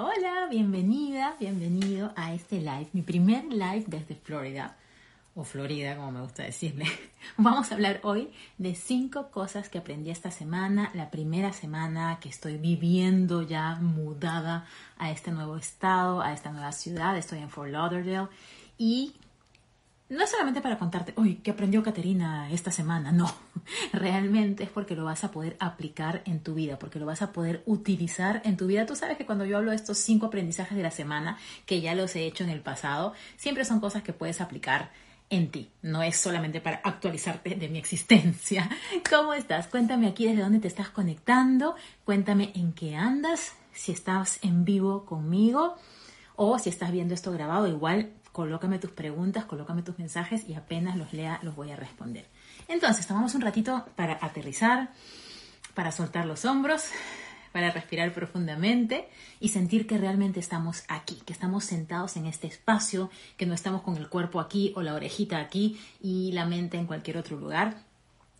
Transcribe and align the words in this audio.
Hola, 0.00 0.46
bienvenida, 0.48 1.34
bienvenido 1.40 2.12
a 2.14 2.32
este 2.32 2.60
live, 2.60 2.86
mi 2.92 3.02
primer 3.02 3.46
live 3.46 3.82
desde 3.88 4.14
Florida, 4.14 4.76
o 5.34 5.42
Florida 5.42 5.96
como 5.96 6.12
me 6.12 6.20
gusta 6.20 6.44
decirle. 6.44 6.84
Vamos 7.36 7.72
a 7.72 7.74
hablar 7.74 7.98
hoy 8.04 8.30
de 8.58 8.76
cinco 8.76 9.32
cosas 9.32 9.68
que 9.68 9.78
aprendí 9.78 10.10
esta 10.10 10.30
semana, 10.30 10.92
la 10.94 11.10
primera 11.10 11.52
semana 11.52 12.20
que 12.20 12.28
estoy 12.28 12.58
viviendo 12.58 13.42
ya 13.42 13.74
mudada 13.80 14.66
a 14.98 15.10
este 15.10 15.32
nuevo 15.32 15.56
estado, 15.56 16.20
a 16.20 16.32
esta 16.32 16.52
nueva 16.52 16.70
ciudad, 16.70 17.18
estoy 17.18 17.40
en 17.40 17.50
Fort 17.50 17.72
Lauderdale 17.72 18.28
y 18.78 19.16
no 20.08 20.24
es 20.24 20.30
solamente 20.30 20.60
para 20.60 20.78
contarte, 20.78 21.12
uy, 21.16 21.36
¿qué 21.36 21.50
aprendió 21.50 21.82
Caterina 21.82 22.50
esta 22.50 22.70
semana? 22.70 23.12
No, 23.12 23.30
realmente 23.92 24.64
es 24.64 24.70
porque 24.70 24.96
lo 24.96 25.04
vas 25.04 25.24
a 25.24 25.30
poder 25.30 25.56
aplicar 25.60 26.22
en 26.24 26.40
tu 26.40 26.54
vida, 26.54 26.78
porque 26.78 26.98
lo 26.98 27.06
vas 27.06 27.22
a 27.22 27.32
poder 27.32 27.62
utilizar 27.66 28.40
en 28.44 28.56
tu 28.56 28.66
vida. 28.66 28.86
Tú 28.86 28.96
sabes 28.96 29.18
que 29.18 29.26
cuando 29.26 29.44
yo 29.44 29.58
hablo 29.58 29.70
de 29.70 29.76
estos 29.76 29.98
cinco 29.98 30.26
aprendizajes 30.26 30.76
de 30.76 30.82
la 30.82 30.90
semana, 30.90 31.38
que 31.66 31.80
ya 31.80 31.94
los 31.94 32.16
he 32.16 32.26
hecho 32.26 32.44
en 32.44 32.50
el 32.50 32.60
pasado, 32.60 33.12
siempre 33.36 33.64
son 33.64 33.80
cosas 33.80 34.02
que 34.02 34.12
puedes 34.12 34.40
aplicar 34.40 34.90
en 35.30 35.50
ti. 35.50 35.70
No 35.82 36.02
es 36.02 36.16
solamente 36.16 36.60
para 36.60 36.80
actualizarte 36.84 37.54
de 37.54 37.68
mi 37.68 37.78
existencia. 37.78 38.68
¿Cómo 39.10 39.34
estás? 39.34 39.68
Cuéntame 39.68 40.06
aquí 40.06 40.26
desde 40.26 40.42
dónde 40.42 40.60
te 40.60 40.68
estás 40.68 40.88
conectando. 40.88 41.74
Cuéntame 42.04 42.52
en 42.54 42.72
qué 42.72 42.96
andas. 42.96 43.52
Si 43.72 43.92
estás 43.92 44.38
en 44.42 44.64
vivo 44.64 45.04
conmigo 45.04 45.76
o 46.34 46.58
si 46.58 46.70
estás 46.70 46.92
viendo 46.92 47.14
esto 47.14 47.32
grabado, 47.32 47.66
igual 47.66 48.12
colócame 48.38 48.78
tus 48.78 48.92
preguntas, 48.92 49.46
colócame 49.46 49.82
tus 49.82 49.98
mensajes 49.98 50.48
y 50.48 50.54
apenas 50.54 50.96
los 50.96 51.12
lea 51.12 51.40
los 51.42 51.56
voy 51.56 51.72
a 51.72 51.76
responder. 51.76 52.24
Entonces, 52.68 53.04
tomamos 53.04 53.34
un 53.34 53.40
ratito 53.40 53.84
para 53.96 54.16
aterrizar, 54.20 54.92
para 55.74 55.90
soltar 55.90 56.24
los 56.24 56.44
hombros, 56.44 56.84
para 57.50 57.72
respirar 57.72 58.14
profundamente 58.14 59.08
y 59.40 59.48
sentir 59.48 59.88
que 59.88 59.98
realmente 59.98 60.38
estamos 60.38 60.84
aquí, 60.86 61.20
que 61.26 61.32
estamos 61.32 61.64
sentados 61.64 62.16
en 62.16 62.26
este 62.26 62.46
espacio, 62.46 63.10
que 63.36 63.44
no 63.44 63.54
estamos 63.54 63.82
con 63.82 63.96
el 63.96 64.08
cuerpo 64.08 64.38
aquí 64.38 64.72
o 64.76 64.82
la 64.82 64.94
orejita 64.94 65.38
aquí 65.38 65.76
y 66.00 66.30
la 66.30 66.46
mente 66.46 66.76
en 66.76 66.86
cualquier 66.86 67.18
otro 67.18 67.36
lugar, 67.38 67.82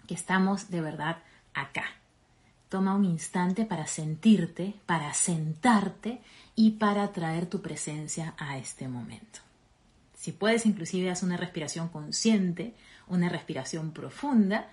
que 0.07 0.15
estamos 0.15 0.71
de 0.71 0.81
verdad 0.81 1.17
acá. 1.55 1.87
Toma 2.69 2.95
un 2.95 3.05
instante 3.05 3.65
para 3.65 3.89
sentirte, 3.89 4.77
para 4.87 5.13
sentarte 5.13 6.21
y 6.55 6.71
para 6.79 7.11
traer 7.11 7.47
tu 7.47 7.61
presencia 7.61 8.35
a 8.39 8.59
este 8.59 8.87
momento. 8.87 9.48
Si 10.19 10.33
puedes, 10.33 10.67
inclusive 10.67 11.11
haz 11.11 11.23
una 11.23 11.37
respiración 11.37 11.89
consciente, 11.91 12.75
una 13.07 13.29
respiración 13.29 13.93
profunda. 13.93 14.69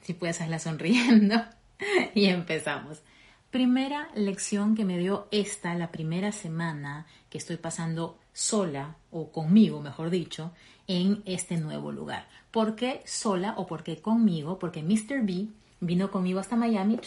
Si 0.00 0.14
puedes, 0.14 0.40
hazla 0.40 0.58
sonriendo. 0.58 1.36
y 2.14 2.24
empezamos. 2.26 3.02
Primera 3.50 4.08
lección 4.14 4.74
que 4.74 4.86
me 4.86 4.96
dio 4.96 5.28
esta, 5.30 5.74
la 5.74 5.92
primera 5.92 6.32
semana 6.32 7.06
que 7.28 7.36
estoy 7.36 7.58
pasando 7.58 8.18
sola, 8.32 8.96
o 9.10 9.30
conmigo, 9.30 9.82
mejor 9.82 10.08
dicho, 10.08 10.52
en 10.86 11.22
este 11.26 11.58
nuevo 11.58 11.92
lugar. 11.92 12.26
¿Por 12.50 12.74
qué 12.74 13.02
sola 13.04 13.52
o 13.58 13.66
por 13.66 13.82
qué 13.82 14.00
conmigo? 14.00 14.58
Porque 14.58 14.82
Mr. 14.82 15.20
B 15.26 15.48
vino 15.80 16.10
conmigo 16.10 16.40
hasta 16.40 16.56
Miami, 16.56 16.98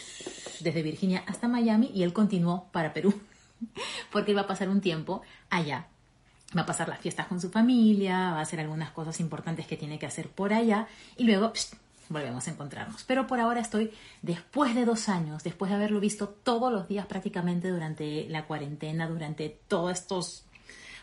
desde 0.60 0.82
Virginia 0.84 1.24
hasta 1.26 1.48
Miami, 1.48 1.90
y 1.92 2.04
él 2.04 2.12
continuó 2.12 2.68
para 2.70 2.92
Perú. 2.92 3.12
porque 4.12 4.32
él 4.32 4.36
va 4.36 4.42
a 4.42 4.46
pasar 4.46 4.68
un 4.68 4.80
tiempo 4.80 5.22
allá. 5.50 5.88
Va 6.56 6.62
a 6.62 6.66
pasar 6.66 6.88
las 6.88 7.00
fiestas 7.00 7.26
con 7.26 7.40
su 7.40 7.50
familia, 7.50 8.32
va 8.32 8.38
a 8.38 8.42
hacer 8.42 8.60
algunas 8.60 8.90
cosas 8.90 9.18
importantes 9.20 9.66
que 9.66 9.76
tiene 9.76 9.98
que 9.98 10.06
hacer 10.06 10.28
por 10.28 10.52
allá 10.52 10.86
y 11.16 11.24
luego 11.24 11.52
volvemos 12.08 12.46
a 12.46 12.50
encontrarnos. 12.50 13.04
Pero 13.04 13.26
por 13.26 13.40
ahora 13.40 13.60
estoy, 13.60 13.90
después 14.22 14.74
de 14.74 14.84
dos 14.84 15.08
años, 15.08 15.42
después 15.42 15.70
de 15.70 15.76
haberlo 15.76 16.00
visto 16.00 16.28
todos 16.28 16.72
los 16.72 16.88
días 16.88 17.06
prácticamente 17.06 17.68
durante 17.68 18.28
la 18.28 18.46
cuarentena, 18.46 19.08
durante 19.08 19.48
todos 19.68 19.92
estos 19.92 20.44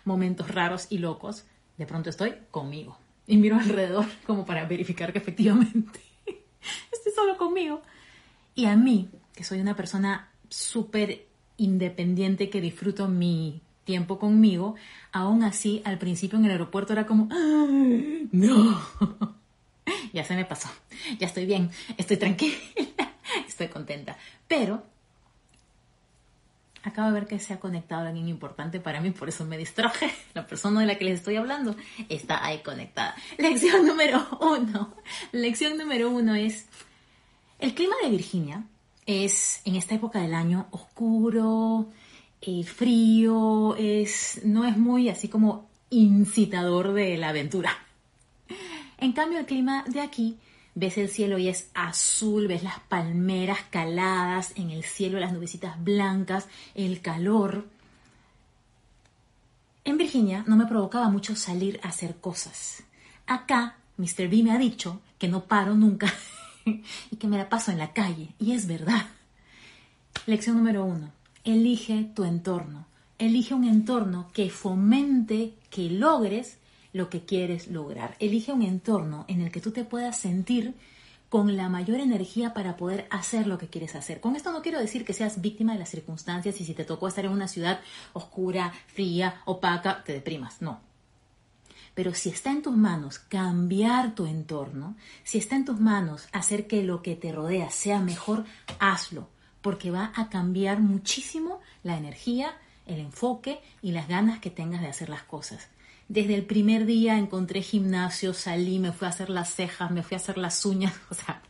momentos 0.06 0.50
raros 0.50 0.88
y 0.90 1.00
locos, 1.00 1.46
de 1.78 1.86
pronto 1.86 2.10
estoy 2.10 2.36
conmigo. 2.52 2.98
Y 3.28 3.38
miro 3.38 3.58
alrededor 3.58 4.06
como 4.26 4.46
para 4.46 4.66
verificar 4.66 5.12
que 5.12 5.20
efectivamente 5.20 6.00
estoy 6.92 7.12
solo 7.16 7.38
conmigo. 7.38 7.82
Y 8.56 8.66
a 8.66 8.76
mí, 8.76 9.10
que 9.34 9.44
soy 9.44 9.60
una 9.60 9.76
persona 9.76 10.30
súper 10.50 11.26
independiente 11.58 12.50
que 12.50 12.62
disfruto 12.62 13.08
mi 13.08 13.62
tiempo 13.84 14.18
conmigo, 14.20 14.76
aún 15.12 15.44
así 15.44 15.82
al 15.86 15.98
principio 15.98 16.40
en 16.40 16.46
el 16.46 16.52
aeropuerto 16.52 16.94
era 16.94 17.06
como, 17.06 17.28
no, 18.32 18.82
ya 20.14 20.24
se 20.24 20.36
me 20.36 20.46
pasó, 20.46 20.70
ya 21.20 21.28
estoy 21.28 21.46
bien, 21.46 21.70
estoy 21.98 22.18
tranquila, 22.18 22.56
estoy 23.48 23.68
contenta, 23.68 24.18
pero 24.48 24.84
acabo 26.84 27.08
de 27.08 27.14
ver 27.14 27.28
que 27.28 27.40
se 27.40 27.54
ha 27.54 27.60
conectado 27.60 28.08
alguien 28.08 28.28
importante 28.28 28.80
para 28.80 29.02
mí, 29.02 29.12
por 29.12 29.30
eso 29.30 29.46
me 29.46 29.58
distraje. 29.58 30.12
La 30.34 30.46
persona 30.46 30.82
de 30.82 30.86
la 30.86 30.98
que 30.98 31.06
les 31.06 31.20
estoy 31.20 31.38
hablando 31.38 31.76
está 32.10 32.46
ahí 32.46 32.60
conectada. 32.60 33.16
Lección 33.38 33.88
número 33.88 34.28
uno. 34.42 34.94
Lección 35.32 35.78
número 35.78 36.10
uno 36.10 36.36
es, 36.36 36.68
el 37.60 37.74
clima 37.74 37.96
de 38.04 38.10
Virginia 38.10 38.64
es 39.06 39.62
en 39.66 39.76
esta 39.76 39.96
época 39.96 40.20
del 40.20 40.34
año 40.34 40.68
oscuro, 40.72 41.88
eh, 42.42 42.64
frío, 42.64 43.76
es, 43.78 44.42
no 44.44 44.66
es 44.66 44.78
muy 44.78 45.10
así 45.10 45.28
como 45.28 45.70
incitador 45.90 46.94
de 46.94 47.18
la 47.18 47.30
aventura. 47.30 47.78
En 48.98 49.12
cambio, 49.14 49.40
el 49.40 49.46
clima 49.46 49.84
de 49.88 50.02
aquí, 50.02 50.38
ves 50.76 50.98
el 50.98 51.10
cielo 51.10 51.38
y 51.38 51.50
es 51.50 51.70
azul, 51.74 52.48
ves 52.48 52.64
las 52.64 52.80
palmeras 52.80 53.60
caladas 53.70 54.54
en 54.56 54.72
el 54.72 54.84
cielo, 54.84 55.20
las 55.20 55.34
nubecitas 55.34 55.82
blancas, 55.84 56.48
el 56.76 57.02
calor. 57.02 57.68
En 59.86 59.98
Virginia 59.98 60.44
no 60.48 60.56
me 60.56 60.66
provocaba 60.66 61.10
mucho 61.10 61.36
salir 61.36 61.80
a 61.84 61.90
hacer 61.90 62.16
cosas. 62.16 62.84
Acá, 63.28 63.78
Mr. 63.98 64.30
B 64.30 64.44
me 64.44 64.52
ha 64.52 64.58
dicho 64.58 65.02
que 65.18 65.28
no 65.28 65.46
paro 65.46 65.76
nunca 65.76 66.14
y 67.12 67.16
que 67.18 67.28
me 67.28 67.38
la 67.38 67.50
paso 67.50 67.72
en 67.72 67.78
la 67.78 67.94
calle. 67.94 68.30
Y 68.40 68.54
es 68.54 68.68
verdad. 68.68 69.08
Lección 70.26 70.58
número 70.58 70.86
uno. 70.86 71.12
Elige 71.44 72.10
tu 72.16 72.24
entorno. 72.24 72.86
Elige 73.20 73.54
un 73.54 73.66
entorno 73.66 74.30
que 74.34 74.50
fomente 74.50 75.54
que 75.70 75.90
logres 75.90 76.58
lo 76.94 77.10
que 77.10 77.26
quieres 77.26 77.68
lograr. 77.68 78.16
Elige 78.20 78.54
un 78.54 78.62
entorno 78.62 79.26
en 79.28 79.42
el 79.42 79.52
que 79.52 79.62
tú 79.62 79.72
te 79.72 79.84
puedas 79.84 80.18
sentir 80.18 80.76
con 81.30 81.58
la 81.58 81.68
mayor 81.68 82.00
energía 82.00 82.54
para 82.54 82.78
poder 82.78 83.08
hacer 83.10 83.48
lo 83.48 83.58
que 83.58 83.68
quieres 83.68 83.96
hacer. 83.96 84.22
Con 84.22 84.36
esto 84.36 84.52
no 84.52 84.62
quiero 84.62 84.80
decir 84.80 85.04
que 85.04 85.14
seas 85.14 85.42
víctima 85.42 85.74
de 85.74 85.80
las 85.80 85.90
circunstancias 85.90 86.62
y 86.62 86.66
si 86.66 86.76
te 86.76 86.86
tocó 86.86 87.08
estar 87.08 87.26
en 87.26 87.32
una 87.32 87.48
ciudad 87.48 87.80
oscura, 88.14 88.72
fría, 88.88 89.42
opaca, 89.46 90.04
te 90.04 90.14
deprimas. 90.14 90.62
No, 90.62 90.80
pero 91.96 92.14
si 92.14 92.30
está 92.30 92.52
en 92.52 92.62
tus 92.62 92.76
manos 92.76 93.20
cambiar 93.20 94.16
tu 94.16 94.26
entorno, 94.26 94.96
si 95.24 95.38
está 95.38 95.56
en 95.56 95.66
tus 95.66 95.80
manos 95.80 96.28
hacer 96.32 96.68
que 96.68 96.84
lo 96.84 97.02
que 97.02 97.16
te 97.16 97.32
rodea 97.32 97.70
sea 97.70 98.00
mejor, 98.00 98.46
hazlo, 98.80 99.30
porque 99.62 99.92
va 99.92 100.12
a 100.16 100.30
cambiar 100.30 100.80
muchísimo 100.80 101.62
la 101.84 101.98
energía, 101.98 102.58
el 102.86 103.00
enfoque 103.00 103.62
y 103.82 103.92
las 103.92 104.08
ganas 104.08 104.40
que 104.40 104.50
tengas 104.50 104.82
de 104.82 104.88
hacer 104.88 105.10
las 105.10 105.24
cosas. 105.24 105.70
Desde 106.10 106.36
el 106.36 106.46
primer 106.46 106.86
día 106.86 107.18
encontré 107.18 107.62
gimnasio, 107.62 108.34
salí, 108.34 108.80
me 108.80 108.92
fui 108.92 109.06
a 109.06 109.10
hacer 109.10 109.30
las 109.30 109.54
cejas, 109.54 109.92
me 109.92 110.04
fui 110.04 110.16
a 110.16 110.18
hacer 110.18 110.38
las 110.38 110.66
uñas, 110.66 110.94
o 111.10 111.14
sea, 111.14 111.42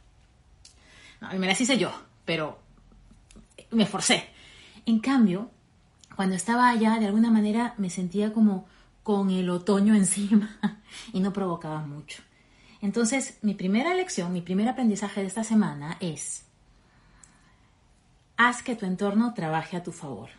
me 1.38 1.48
las 1.48 1.60
hice 1.60 1.78
yo, 1.78 1.92
pero 2.26 2.60
me 3.72 3.86
forcé. 3.86 4.28
En 4.86 5.00
cambio, 5.00 5.50
cuando 6.16 6.36
estaba 6.36 6.70
allá, 6.70 7.00
de 7.00 7.08
alguna 7.08 7.32
manera 7.32 7.74
me 7.78 7.90
sentía 7.90 8.34
como 8.34 8.68
con 9.04 9.30
el 9.30 9.50
otoño 9.50 9.94
encima 9.96 10.58
y 11.12 11.20
no 11.20 11.34
provocaba 11.34 11.82
mucho. 11.82 12.24
Entonces, 12.82 13.38
mi 13.42 13.54
primera 13.54 13.94
lección, 13.94 14.34
mi 14.34 14.42
primer 14.42 14.68
aprendizaje 14.68 15.22
de 15.22 15.28
esta 15.28 15.44
semana 15.44 15.98
es, 16.02 16.44
haz 18.36 18.62
que 18.62 18.76
tu 18.76 18.86
entorno 18.86 19.34
trabaje 19.34 19.78
a 19.78 19.84
tu 19.84 19.92
favor. 19.92 20.30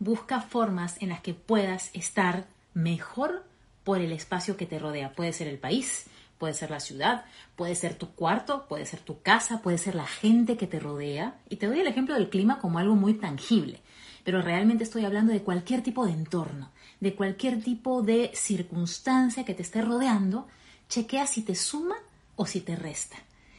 Busca 0.00 0.40
formas 0.40 1.00
en 1.00 1.10
las 1.10 1.20
que 1.20 1.34
puedas 1.34 1.90
estar 1.92 2.46
mejor 2.74 3.44
por 3.84 4.00
el 4.00 4.10
espacio 4.10 4.56
que 4.56 4.66
te 4.66 4.80
rodea. 4.80 5.12
Puede 5.12 5.32
ser 5.32 5.46
el 5.46 5.58
país, 5.58 6.06
puede 6.38 6.54
ser 6.54 6.72
la 6.72 6.80
ciudad, 6.80 7.24
puede 7.54 7.76
ser 7.76 7.94
tu 7.94 8.08
cuarto, 8.08 8.66
puede 8.68 8.84
ser 8.84 8.98
tu 8.98 9.22
casa, 9.22 9.62
puede 9.62 9.78
ser 9.78 9.94
la 9.94 10.06
gente 10.06 10.56
que 10.56 10.66
te 10.66 10.80
rodea. 10.80 11.36
Y 11.48 11.56
te 11.56 11.68
doy 11.68 11.78
el 11.78 11.86
ejemplo 11.86 12.16
del 12.16 12.30
clima 12.30 12.58
como 12.58 12.80
algo 12.80 12.96
muy 12.96 13.14
tangible, 13.14 13.80
pero 14.24 14.42
realmente 14.42 14.82
estoy 14.82 15.04
hablando 15.04 15.32
de 15.32 15.42
cualquier 15.42 15.82
tipo 15.82 16.04
de 16.04 16.12
entorno, 16.12 16.72
de 17.02 17.16
cualquier 17.16 17.60
tipo 17.60 18.00
de 18.00 18.30
circunstancia 18.32 19.44
que 19.44 19.54
te 19.54 19.62
esté 19.62 19.82
rodeando. 19.82 20.46
Chequea 20.88 21.26
si 21.26 21.42
te 21.42 21.56
suma 21.56 21.96
o 22.36 22.46
si 22.46 22.60
te 22.60 22.76
resta. 22.76 23.16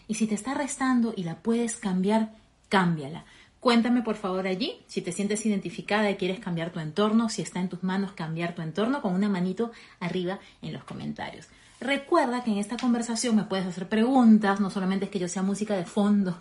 Y 0.08 0.14
si 0.14 0.28
te 0.28 0.36
está 0.36 0.54
restando 0.54 1.14
y 1.14 1.26
la 1.26 1.36
puedes 1.36 1.76
cambiar, 1.76 2.32
cámbiala. 2.70 3.26
Cuéntame 3.60 4.02
por 4.02 4.16
favor 4.16 4.48
allí 4.48 4.78
si 4.88 5.02
te 5.02 5.12
sientes 5.12 5.46
identificada 5.46 6.10
y 6.10 6.16
quieres 6.16 6.40
cambiar 6.40 6.72
tu 6.72 6.80
entorno, 6.80 7.28
si 7.28 7.42
está 7.42 7.60
en 7.60 7.68
tus 7.68 7.84
manos 7.84 8.14
cambiar 8.14 8.56
tu 8.56 8.62
entorno 8.62 9.02
con 9.02 9.14
una 9.14 9.28
manito 9.28 9.74
arriba 10.00 10.40
en 10.62 10.72
los 10.72 10.86
comentarios. 10.86 11.48
Recuerda 11.82 12.46
que 12.46 12.52
en 12.52 12.60
esta 12.60 12.78
conversación 12.78 13.36
me 13.36 13.44
puedes 13.44 13.66
hacer 13.66 13.90
preguntas, 13.90 14.62
no 14.62 14.70
solamente 14.70 15.06
es 15.06 15.12
que 15.12 15.20
yo 15.20 15.28
sea 15.28 15.44
música 15.44 15.76
de 15.76 15.84
fondo 15.84 16.38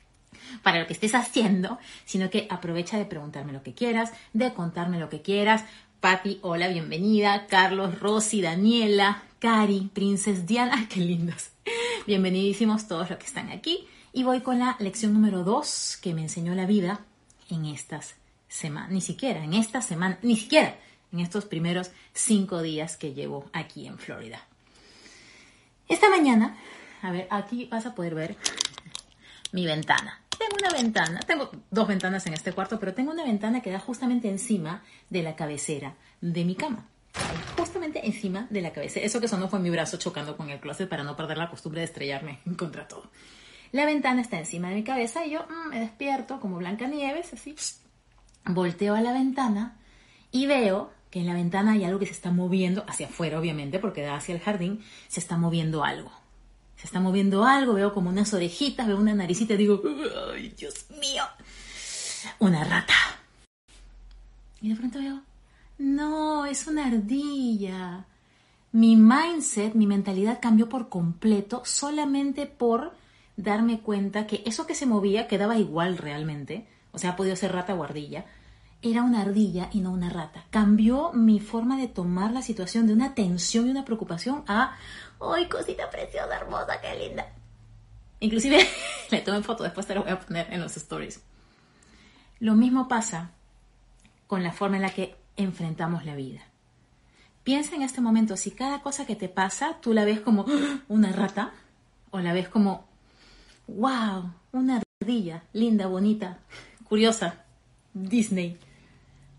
para 0.62 0.78
lo 0.78 0.86
que 0.86 0.92
estés 0.92 1.16
haciendo, 1.16 1.78
sino 2.04 2.30
que 2.30 2.46
aprovecha 2.50 2.98
de 2.98 3.04
preguntarme 3.04 3.52
lo 3.52 3.64
que 3.64 3.74
quieras, 3.74 4.12
de 4.32 4.52
contarme 4.54 5.00
lo 5.00 5.08
que 5.08 5.22
quieras. 5.22 5.64
Patti, 6.06 6.38
hola, 6.42 6.68
bienvenida. 6.68 7.48
Carlos, 7.48 7.98
Rosy, 7.98 8.40
Daniela, 8.40 9.24
Cari, 9.40 9.90
Princess 9.92 10.46
Diana, 10.46 10.86
qué 10.94 11.00
lindos. 11.00 11.48
Bienvenidísimos 12.06 12.86
todos 12.86 13.10
los 13.10 13.18
que 13.18 13.26
están 13.26 13.50
aquí. 13.50 13.88
Y 14.12 14.22
voy 14.22 14.40
con 14.40 14.60
la 14.60 14.76
lección 14.78 15.12
número 15.12 15.42
2 15.42 15.98
que 16.00 16.14
me 16.14 16.22
enseñó 16.22 16.54
la 16.54 16.64
vida 16.64 17.00
en 17.50 17.64
estas 17.64 18.14
semanas, 18.46 18.92
ni 18.92 19.00
siquiera 19.00 19.42
en 19.42 19.52
esta 19.54 19.82
semana, 19.82 20.16
ni 20.22 20.36
siquiera 20.36 20.76
en 21.10 21.18
estos 21.18 21.44
primeros 21.44 21.90
cinco 22.12 22.62
días 22.62 22.96
que 22.96 23.12
llevo 23.12 23.50
aquí 23.52 23.88
en 23.88 23.98
Florida. 23.98 24.46
Esta 25.88 26.08
mañana, 26.08 26.56
a 27.02 27.10
ver, 27.10 27.26
aquí 27.32 27.64
vas 27.64 27.84
a 27.84 27.96
poder 27.96 28.14
ver 28.14 28.36
mi 29.50 29.66
ventana. 29.66 30.20
Tengo 30.38 30.56
una 30.58 30.70
ventana, 30.70 31.20
tengo 31.20 31.50
dos 31.70 31.88
ventanas 31.88 32.26
en 32.26 32.34
este 32.34 32.52
cuarto, 32.52 32.78
pero 32.78 32.94
tengo 32.94 33.12
una 33.12 33.24
ventana 33.24 33.60
que 33.60 33.70
da 33.70 33.80
justamente 33.80 34.28
encima 34.28 34.82
de 35.10 35.22
la 35.22 35.36
cabecera 35.36 35.94
de 36.20 36.44
mi 36.44 36.54
cama. 36.54 36.86
Justamente 37.56 38.06
encima 38.06 38.46
de 38.50 38.60
la 38.60 38.72
cabecera. 38.72 39.06
Eso 39.06 39.20
que 39.20 39.28
sonó 39.28 39.48
fue 39.48 39.58
mi 39.58 39.70
brazo 39.70 39.96
chocando 39.96 40.36
con 40.36 40.50
el 40.50 40.60
closet 40.60 40.88
para 40.88 41.04
no 41.04 41.16
perder 41.16 41.38
la 41.38 41.48
costumbre 41.48 41.80
de 41.80 41.86
estrellarme 41.86 42.40
contra 42.58 42.86
todo. 42.86 43.10
La 43.72 43.86
ventana 43.86 44.20
está 44.20 44.38
encima 44.38 44.68
de 44.68 44.76
mi 44.76 44.84
cabeza 44.84 45.24
y 45.26 45.30
yo 45.30 45.46
mm, 45.48 45.70
me 45.70 45.80
despierto 45.80 46.40
como 46.40 46.56
Blanca 46.56 46.86
Nieves, 46.86 47.32
así. 47.32 47.54
Volteo 48.44 48.94
a 48.94 49.00
la 49.00 49.12
ventana 49.12 49.76
y 50.30 50.46
veo 50.46 50.90
que 51.10 51.20
en 51.20 51.26
la 51.26 51.34
ventana 51.34 51.72
hay 51.72 51.84
algo 51.84 51.98
que 51.98 52.06
se 52.06 52.12
está 52.12 52.30
moviendo, 52.30 52.84
hacia 52.86 53.06
afuera 53.06 53.40
obviamente, 53.40 53.78
porque 53.78 54.02
da 54.02 54.16
hacia 54.16 54.34
el 54.34 54.40
jardín, 54.40 54.84
se 55.08 55.20
está 55.20 55.36
moviendo 55.36 55.84
algo. 55.84 56.10
Se 56.76 56.86
está 56.86 57.00
moviendo 57.00 57.44
algo, 57.44 57.74
veo 57.74 57.94
como 57.94 58.10
unas 58.10 58.32
orejitas, 58.34 58.86
veo 58.86 58.98
una 58.98 59.14
naricita 59.14 59.54
y 59.54 59.58
digo, 59.58 59.82
¡ay, 60.32 60.50
Dios 60.56 60.86
mío! 61.00 61.24
Una 62.38 62.64
rata. 62.64 62.94
Y 64.60 64.70
de 64.70 64.76
pronto 64.76 64.98
veo, 64.98 65.22
no, 65.78 66.46
es 66.46 66.66
una 66.66 66.86
ardilla. 66.86 68.06
Mi 68.72 68.96
mindset, 68.96 69.74
mi 69.74 69.86
mentalidad 69.86 70.38
cambió 70.40 70.68
por 70.68 70.88
completo 70.88 71.62
solamente 71.64 72.46
por 72.46 72.94
darme 73.36 73.80
cuenta 73.80 74.26
que 74.26 74.42
eso 74.46 74.66
que 74.66 74.74
se 74.74 74.86
movía 74.86 75.28
quedaba 75.28 75.58
igual 75.58 75.98
realmente, 75.98 76.66
o 76.92 76.98
sea, 76.98 77.10
ha 77.10 77.16
podido 77.16 77.36
ser 77.36 77.52
rata 77.52 77.74
o 77.74 77.84
ardilla, 77.84 78.24
era 78.82 79.02
una 79.02 79.22
ardilla 79.22 79.68
y 79.72 79.80
no 79.80 79.92
una 79.92 80.10
rata. 80.10 80.44
Cambió 80.50 81.12
mi 81.12 81.40
forma 81.40 81.76
de 81.78 81.88
tomar 81.88 82.32
la 82.32 82.42
situación 82.42 82.86
de 82.86 82.92
una 82.92 83.14
tensión 83.14 83.66
y 83.66 83.70
una 83.70 83.84
preocupación 83.84 84.44
a, 84.46 84.76
¡ay, 85.20 85.48
cosita 85.48 85.88
preciosa, 85.90 86.36
hermosa, 86.36 86.80
qué 86.80 86.94
linda! 86.96 87.26
Inclusive 88.20 88.66
le 89.10 89.20
tomé 89.20 89.42
foto, 89.42 89.64
después 89.64 89.86
te 89.86 89.94
lo 89.94 90.02
voy 90.02 90.12
a 90.12 90.20
poner 90.20 90.52
en 90.52 90.60
los 90.60 90.76
stories. 90.76 91.22
Lo 92.40 92.54
mismo 92.54 92.88
pasa 92.88 93.30
con 94.26 94.42
la 94.42 94.52
forma 94.52 94.76
en 94.76 94.82
la 94.82 94.90
que 94.90 95.16
enfrentamos 95.36 96.04
la 96.04 96.14
vida. 96.14 96.40
Piensa 97.44 97.76
en 97.76 97.82
este 97.82 98.00
momento 98.00 98.36
si 98.36 98.50
cada 98.50 98.82
cosa 98.82 99.06
que 99.06 99.16
te 99.16 99.28
pasa 99.28 99.78
tú 99.80 99.92
la 99.92 100.04
ves 100.04 100.20
como 100.20 100.46
una 100.88 101.12
rata 101.12 101.52
o 102.10 102.20
la 102.20 102.32
ves 102.32 102.48
como 102.48 102.86
wow, 103.68 104.30
una 104.52 104.82
ardilla, 105.00 105.42
linda, 105.52 105.86
bonita, 105.86 106.38
curiosa, 106.84 107.44
Disney. 107.94 108.58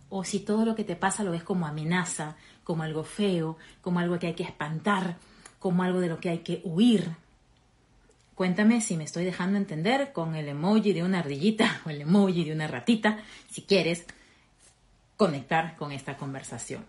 O 0.10 0.24
si 0.24 0.40
todo 0.40 0.66
lo 0.66 0.76
que 0.76 0.84
te 0.84 0.96
pasa 0.96 1.24
lo 1.24 1.32
ves 1.32 1.44
como 1.44 1.68
amenaza, 1.68 2.38
como 2.64 2.84
algo 2.84 3.04
feo, 3.04 3.58
como 3.82 4.00
algo 4.00 4.20
que 4.20 4.28
hay 4.28 4.34
que 4.34 4.44
espantar, 4.44 5.18
como 5.68 5.84
algo 5.84 6.00
de 6.00 6.08
lo 6.08 6.22
que 6.22 6.30
hay 6.30 6.38
que 6.40 6.62
huir. 6.64 7.10
Cuéntame 8.36 8.80
si 8.80 8.96
me 8.96 9.04
estoy 9.04 9.26
dejando 9.26 9.58
entender 9.58 10.14
con 10.14 10.34
el 10.36 10.48
emoji 10.48 10.94
de 10.94 11.04
una 11.04 11.20
ardillita 11.20 11.82
o 11.86 11.90
el 11.90 12.00
emoji 12.00 12.46
de 12.46 12.54
una 12.54 12.68
ratita, 12.68 13.20
si 13.52 13.64
quieres 13.64 14.06
conectar 15.18 15.76
con 15.76 15.92
esta 15.92 16.16
conversación. 16.16 16.86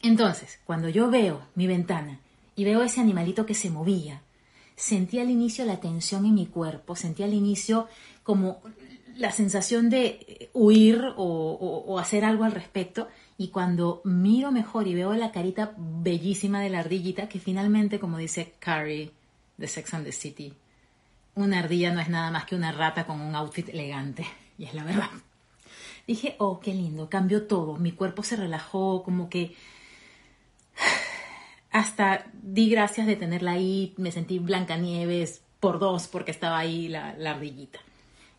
Entonces, 0.00 0.58
cuando 0.64 0.88
yo 0.88 1.10
veo 1.10 1.42
mi 1.54 1.66
ventana 1.66 2.18
y 2.56 2.64
veo 2.64 2.82
ese 2.82 3.02
animalito 3.02 3.44
que 3.44 3.52
se 3.52 3.68
movía, 3.68 4.22
sentí 4.74 5.18
al 5.18 5.28
inicio 5.28 5.66
la 5.66 5.78
tensión 5.78 6.24
en 6.24 6.32
mi 6.32 6.46
cuerpo, 6.46 6.96
sentí 6.96 7.24
al 7.24 7.34
inicio 7.34 7.88
como 8.22 8.62
la 9.18 9.32
sensación 9.32 9.90
de 9.90 10.48
huir 10.54 11.12
o, 11.18 11.98
hacer 11.98 12.24
algo 12.24 12.44
al 12.44 12.52
respecto. 12.52 13.08
Y 13.42 13.48
cuando 13.48 14.02
miro 14.04 14.52
mejor 14.52 14.86
y 14.86 14.94
veo 14.94 15.12
la 15.14 15.32
carita 15.32 15.74
bellísima 15.76 16.60
de 16.60 16.70
la 16.70 16.78
ardillita, 16.78 17.28
que 17.28 17.40
finalmente, 17.40 17.98
como 17.98 18.16
dice 18.16 18.54
Carrie 18.60 19.10
de 19.56 19.66
Sex 19.66 19.94
and 19.94 20.04
the 20.04 20.12
City, 20.12 20.54
una 21.34 21.58
ardilla 21.58 21.92
no 21.92 21.98
es 21.98 22.08
nada 22.08 22.30
más 22.30 22.44
que 22.44 22.54
una 22.54 22.70
rata 22.70 23.04
con 23.04 23.20
un 23.20 23.34
outfit 23.34 23.68
elegante. 23.70 24.24
Y 24.58 24.66
es 24.66 24.74
la 24.74 24.84
verdad. 24.84 25.10
Dije, 26.06 26.36
oh, 26.38 26.60
qué 26.60 26.72
lindo, 26.72 27.08
cambió 27.08 27.48
todo. 27.48 27.78
Mi 27.78 27.90
cuerpo 27.90 28.22
se 28.22 28.36
relajó, 28.36 29.02
como 29.02 29.28
que 29.28 29.56
hasta 31.72 32.26
di 32.44 32.70
gracias 32.70 33.08
de 33.08 33.16
tenerla 33.16 33.52
ahí, 33.52 33.92
me 33.96 34.12
sentí 34.12 34.38
Blanca 34.38 34.76
Nieves 34.76 35.42
por 35.58 35.80
dos 35.80 36.06
porque 36.06 36.30
estaba 36.30 36.58
ahí 36.58 36.86
la, 36.86 37.16
la 37.16 37.32
ardillita. 37.32 37.80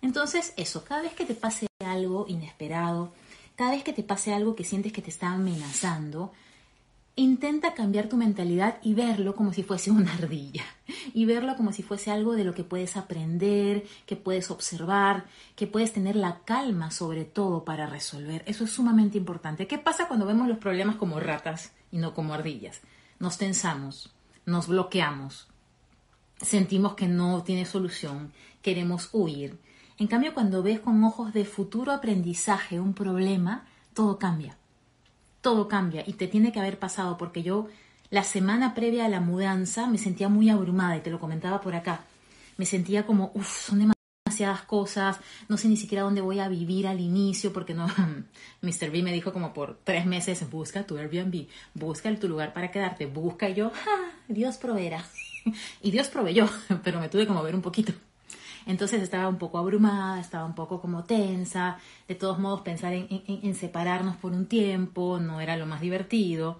Entonces, 0.01 0.53
eso, 0.55 0.85
cada 0.85 1.01
vez 1.01 1.13
que 1.13 1.25
te 1.25 1.33
pase 1.33 1.67
algo 1.85 2.23
inesperado, 2.29 3.11
cada 3.55 3.71
vez 3.71 3.83
que 3.83 3.93
te 3.93 4.03
pase 4.03 4.33
algo 4.33 4.55
que 4.55 4.63
sientes 4.63 4.93
que 4.93 5.01
te 5.01 5.09
está 5.09 5.31
amenazando, 5.31 6.31
intenta 7.15 7.73
cambiar 7.73 8.09
tu 8.09 8.17
mentalidad 8.17 8.79
y 8.81 8.95
verlo 8.95 9.35
como 9.35 9.53
si 9.53 9.61
fuese 9.61 9.91
una 9.91 10.13
ardilla, 10.13 10.63
y 11.13 11.25
verlo 11.25 11.55
como 11.55 11.71
si 11.71 11.83
fuese 11.83 12.11
algo 12.11 12.33
de 12.33 12.43
lo 12.43 12.53
que 12.53 12.63
puedes 12.63 12.97
aprender, 12.97 13.83
que 14.05 14.15
puedes 14.15 14.49
observar, 14.51 15.25
que 15.55 15.67
puedes 15.67 15.93
tener 15.93 16.15
la 16.15 16.39
calma 16.45 16.89
sobre 16.91 17.25
todo 17.25 17.63
para 17.63 17.87
resolver. 17.87 18.43
Eso 18.47 18.63
es 18.63 18.71
sumamente 18.71 19.17
importante. 19.17 19.67
¿Qué 19.67 19.77
pasa 19.77 20.07
cuando 20.07 20.25
vemos 20.25 20.47
los 20.47 20.57
problemas 20.57 20.95
como 20.95 21.19
ratas 21.19 21.71
y 21.91 21.97
no 21.97 22.13
como 22.13 22.33
ardillas? 22.33 22.81
nos 23.23 23.37
tensamos, 23.37 24.11
nos 24.45 24.67
bloqueamos, 24.67 25.47
sentimos 26.41 26.95
que 26.95 27.07
no 27.07 27.41
tiene 27.43 27.65
solución, 27.65 28.33
queremos 28.61 29.09
huir. 29.13 29.57
En 29.99 30.07
cambio, 30.07 30.33
cuando 30.33 30.63
ves 30.63 30.79
con 30.79 31.03
ojos 31.03 31.33
de 31.33 31.45
futuro 31.45 31.91
aprendizaje 31.91 32.79
un 32.79 32.93
problema, 32.93 33.65
todo 33.93 34.17
cambia. 34.17 34.57
Todo 35.41 35.67
cambia 35.67 36.03
y 36.05 36.13
te 36.13 36.27
tiene 36.27 36.51
que 36.51 36.59
haber 36.59 36.79
pasado 36.79 37.17
porque 37.17 37.43
yo 37.43 37.67
la 38.09 38.23
semana 38.23 38.73
previa 38.73 39.05
a 39.05 39.09
la 39.09 39.21
mudanza 39.21 39.87
me 39.87 39.97
sentía 39.97 40.29
muy 40.29 40.49
abrumada 40.49 40.97
y 40.97 41.01
te 41.01 41.11
lo 41.11 41.19
comentaba 41.19 41.61
por 41.61 41.75
acá. 41.75 42.01
Me 42.57 42.65
sentía 42.65 43.05
como, 43.05 43.31
uff, 43.33 43.67
son 43.67 43.79
demasiadas 44.25 44.61
cosas, 44.63 45.19
no 45.47 45.57
sé 45.57 45.67
ni 45.67 45.77
siquiera 45.77 46.03
dónde 46.03 46.21
voy 46.21 46.39
a 46.39 46.47
vivir 46.47 46.87
al 46.87 46.99
inicio, 46.99 47.51
porque 47.53 47.73
no, 47.73 47.87
Mr. 48.61 48.89
B 48.89 49.03
me 49.03 49.13
dijo 49.13 49.33
como 49.33 49.53
por 49.53 49.79
tres 49.83 50.05
meses, 50.05 50.49
busca 50.49 50.85
tu 50.85 50.97
Airbnb, 50.97 51.47
busca 51.73 52.13
tu 52.15 52.27
lugar 52.27 52.53
para 52.53 52.71
quedarte, 52.71 53.05
busca 53.05 53.49
yo, 53.49 53.71
Dios 54.27 54.57
proveerá. 54.57 55.05
y 55.81 55.91
Dios 55.91 56.07
proveyó, 56.07 56.47
pero 56.83 56.99
me 56.99 57.09
tuve 57.09 57.27
como 57.27 57.43
ver 57.43 57.55
un 57.55 57.61
poquito. 57.61 57.93
Entonces 58.65 59.01
estaba 59.01 59.27
un 59.27 59.37
poco 59.37 59.57
abrumada, 59.57 60.19
estaba 60.19 60.45
un 60.45 60.55
poco 60.55 60.81
como 60.81 61.03
tensa, 61.03 61.77
de 62.07 62.15
todos 62.15 62.39
modos 62.39 62.61
pensar 62.61 62.93
en, 62.93 63.55
separarnos 63.55 64.15
por 64.17 64.31
un 64.31 64.45
tiempo 64.45 65.19
no 65.19 65.41
era 65.41 65.57
lo 65.57 65.65
más 65.65 65.81
divertido. 65.81 66.59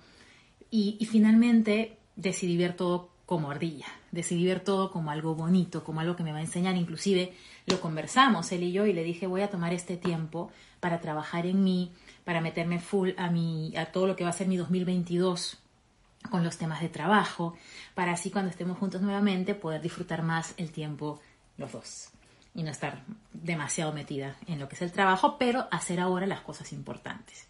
Y, 0.70 1.06
finalmente 1.10 1.98
decidí 2.16 2.58
ver 2.58 2.76
todo 2.76 3.10
como 3.26 3.52
ardilla, 3.52 3.86
decidí 4.12 4.46
ver 4.46 4.60
todo 4.60 4.92
como 4.92 5.12
algo 5.12 5.36
bonito, 5.36 5.84
como 5.84 6.02
algo 6.02 6.16
que 6.16 6.24
me 6.24 6.32
va 6.32 6.40
a 6.40 6.42
enseñar. 6.42 6.76
Inclusive 6.76 7.34
lo 7.68 7.80
conversamos 7.80 8.52
él 8.52 8.64
y 8.64 8.72
yo 8.72 8.86
y 8.86 8.94
le 8.94 9.04
dije 9.04 9.28
voy 9.28 9.42
a 9.42 9.50
tomar 9.50 9.74
este 9.74 9.98
tiempo 9.98 10.52
para 10.80 11.00
trabajar 11.00 11.46
en 11.46 11.64
mí, 11.64 11.92
para 12.26 12.42
meterme 12.42 12.80
full 12.80 13.12
a, 13.18 13.30
mi, 13.30 13.76
a 13.78 13.92
todo 13.92 14.08
lo 14.08 14.16
que 14.16 14.24
va 14.24 14.32
a 14.32 14.34
ser 14.34 14.48
mi 14.48 14.58
2022 14.58 15.60
con 16.30 16.44
los 16.44 16.58
temas 16.58 16.82
de 16.82 16.90
trabajo, 16.90 17.56
para 17.96 18.14
así 18.14 18.32
cuando 18.32 18.50
estemos 18.50 18.78
juntos 18.78 19.02
nuevamente 19.02 19.56
poder 19.56 19.82
disfrutar 19.82 20.24
más 20.24 20.54
el 20.58 20.72
tiempo 20.72 21.20
los 21.58 21.72
dos 21.72 22.10
y 22.56 22.64
no 22.64 22.72
estar 22.72 23.04
demasiado 23.32 23.94
metida 23.94 24.36
en 24.48 24.60
lo 24.60 24.68
que 24.68 24.76
es 24.76 24.82
el 24.82 24.92
trabajo, 24.92 25.38
pero 25.38 25.68
hacer 25.72 26.00
ahora 26.00 26.28
las 26.28 26.42
cosas 26.42 26.72
importantes. 26.72 27.46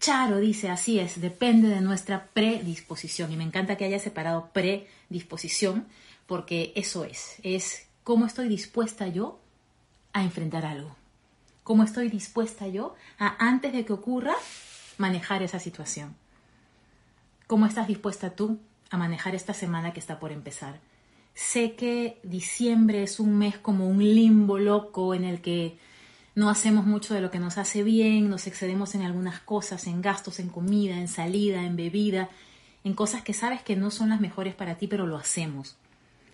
Charo 0.00 0.38
dice, 0.38 0.68
así 0.68 0.98
es, 0.98 1.20
depende 1.20 1.68
de 1.68 1.80
nuestra 1.80 2.26
predisposición. 2.32 3.30
Y 3.30 3.36
me 3.36 3.44
encanta 3.44 3.76
que 3.76 3.84
haya 3.84 3.98
separado 3.98 4.50
predisposición, 4.52 5.86
porque 6.26 6.72
eso 6.74 7.04
es, 7.04 7.36
es 7.42 7.86
cómo 8.02 8.26
estoy 8.26 8.48
dispuesta 8.48 9.06
yo 9.06 9.38
a 10.12 10.24
enfrentar 10.24 10.66
algo. 10.66 10.96
Cómo 11.62 11.84
estoy 11.84 12.08
dispuesta 12.08 12.66
yo 12.66 12.96
a, 13.18 13.36
antes 13.46 13.72
de 13.72 13.84
que 13.84 13.92
ocurra, 13.92 14.34
manejar 14.98 15.42
esa 15.42 15.60
situación. 15.60 16.16
¿Cómo 17.46 17.66
estás 17.66 17.86
dispuesta 17.86 18.30
tú 18.30 18.58
a 18.90 18.96
manejar 18.96 19.34
esta 19.34 19.54
semana 19.54 19.92
que 19.92 20.00
está 20.00 20.18
por 20.18 20.32
empezar? 20.32 20.80
Sé 21.34 21.74
que 21.74 22.20
diciembre 22.22 23.02
es 23.02 23.20
un 23.20 23.38
mes 23.38 23.58
como 23.58 23.88
un 23.88 23.98
limbo 23.98 24.58
loco 24.58 25.14
en 25.14 25.24
el 25.24 25.40
que 25.40 25.78
no 26.34 26.50
hacemos 26.50 26.86
mucho 26.86 27.14
de 27.14 27.20
lo 27.20 27.30
que 27.30 27.38
nos 27.38 27.58
hace 27.58 27.82
bien, 27.82 28.30
nos 28.30 28.46
excedemos 28.46 28.94
en 28.94 29.02
algunas 29.02 29.40
cosas, 29.40 29.86
en 29.86 30.00
gastos, 30.02 30.38
en 30.40 30.48
comida, 30.48 30.96
en 30.96 31.08
salida, 31.08 31.62
en 31.64 31.76
bebida, 31.76 32.30
en 32.84 32.94
cosas 32.94 33.22
que 33.22 33.34
sabes 33.34 33.62
que 33.62 33.76
no 33.76 33.90
son 33.90 34.08
las 34.08 34.20
mejores 34.20 34.54
para 34.54 34.76
ti, 34.76 34.86
pero 34.86 35.06
lo 35.06 35.16
hacemos. 35.16 35.76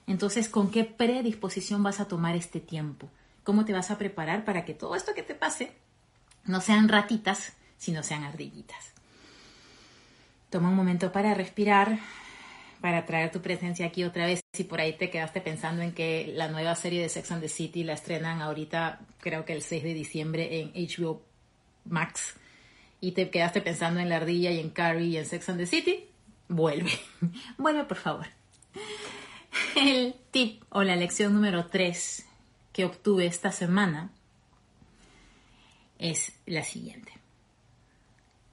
Entonces, 0.06 0.48
¿con 0.48 0.70
qué 0.70 0.84
predisposición 0.84 1.82
vas 1.82 2.00
a 2.00 2.06
tomar 2.06 2.36
este 2.36 2.60
tiempo? 2.60 3.08
¿Cómo 3.44 3.64
te 3.64 3.72
vas 3.72 3.90
a 3.90 3.98
preparar 3.98 4.44
para 4.44 4.64
que 4.64 4.74
todo 4.74 4.94
esto 4.94 5.14
que 5.14 5.22
te 5.22 5.34
pase 5.34 5.72
no 6.44 6.60
sean 6.60 6.88
ratitas, 6.88 7.52
sino 7.76 8.02
sean 8.02 8.24
ardillitas? 8.24 8.92
Toma 10.50 10.70
un 10.70 10.76
momento 10.76 11.12
para 11.12 11.34
respirar, 11.34 11.98
para 12.80 13.06
traer 13.06 13.30
tu 13.30 13.40
presencia 13.40 13.86
aquí 13.86 14.04
otra 14.04 14.26
vez. 14.26 14.40
Si 14.52 14.64
por 14.64 14.80
ahí 14.80 14.92
te 14.92 15.10
quedaste 15.10 15.40
pensando 15.40 15.82
en 15.82 15.92
que 15.92 16.32
la 16.34 16.48
nueva 16.48 16.74
serie 16.74 17.02
de 17.02 17.08
Sex 17.08 17.30
and 17.32 17.42
the 17.42 17.48
City 17.48 17.84
la 17.84 17.94
estrenan 17.94 18.40
ahorita, 18.40 19.00
creo 19.20 19.44
que 19.44 19.52
el 19.52 19.62
6 19.62 19.82
de 19.82 19.94
diciembre 19.94 20.60
en 20.60 20.72
HBO 20.72 21.22
Max, 21.84 22.34
y 23.00 23.12
te 23.12 23.30
quedaste 23.30 23.60
pensando 23.60 24.00
en 24.00 24.08
la 24.08 24.16
ardilla 24.16 24.50
y 24.50 24.60
en 24.60 24.70
Carrie 24.70 25.06
y 25.06 25.16
en 25.16 25.26
Sex 25.26 25.48
and 25.48 25.58
the 25.58 25.66
City, 25.66 26.06
vuelve. 26.48 26.92
vuelve, 27.58 27.84
por 27.84 27.98
favor. 27.98 28.26
El 29.76 30.14
tip 30.30 30.62
o 30.70 30.82
la 30.82 30.96
lección 30.96 31.34
número 31.34 31.66
3 31.66 32.26
que 32.72 32.84
obtuve 32.84 33.26
esta 33.26 33.50
semana 33.50 34.10
es 35.98 36.32
la 36.46 36.62
siguiente 36.62 37.18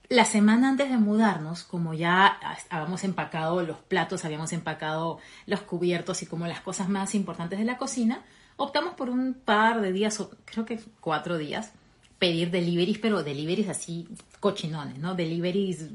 la 0.09 0.25
semana 0.25 0.69
antes 0.69 0.89
de 0.89 0.97
mudarnos, 0.97 1.63
como 1.63 1.93
ya 1.93 2.39
habíamos 2.69 3.03
empacado 3.03 3.62
los 3.63 3.77
platos, 3.77 4.25
habíamos 4.25 4.53
empacado 4.53 5.19
los 5.47 5.62
cubiertos 5.62 6.21
y 6.21 6.25
como 6.25 6.47
las 6.47 6.62
cosas 6.62 6.89
más 6.89 7.15
importantes 7.15 7.59
de 7.59 7.65
la 7.65 7.77
cocina, 7.77 8.24
optamos 8.57 8.93
por 8.93 9.09
un 9.09 9.33
par 9.33 9.81
de 9.81 9.91
días, 9.91 10.24
creo 10.45 10.65
que 10.65 10.79
cuatro 11.00 11.38
días, 11.38 11.71
pedir 12.19 12.51
deliveries, 12.51 13.00
pero 13.00 13.24
deliveries 13.24 13.69
así 13.69 14.07
cochinones, 14.39 15.00
¿no? 15.00 15.15
Deliveries, 15.15 15.89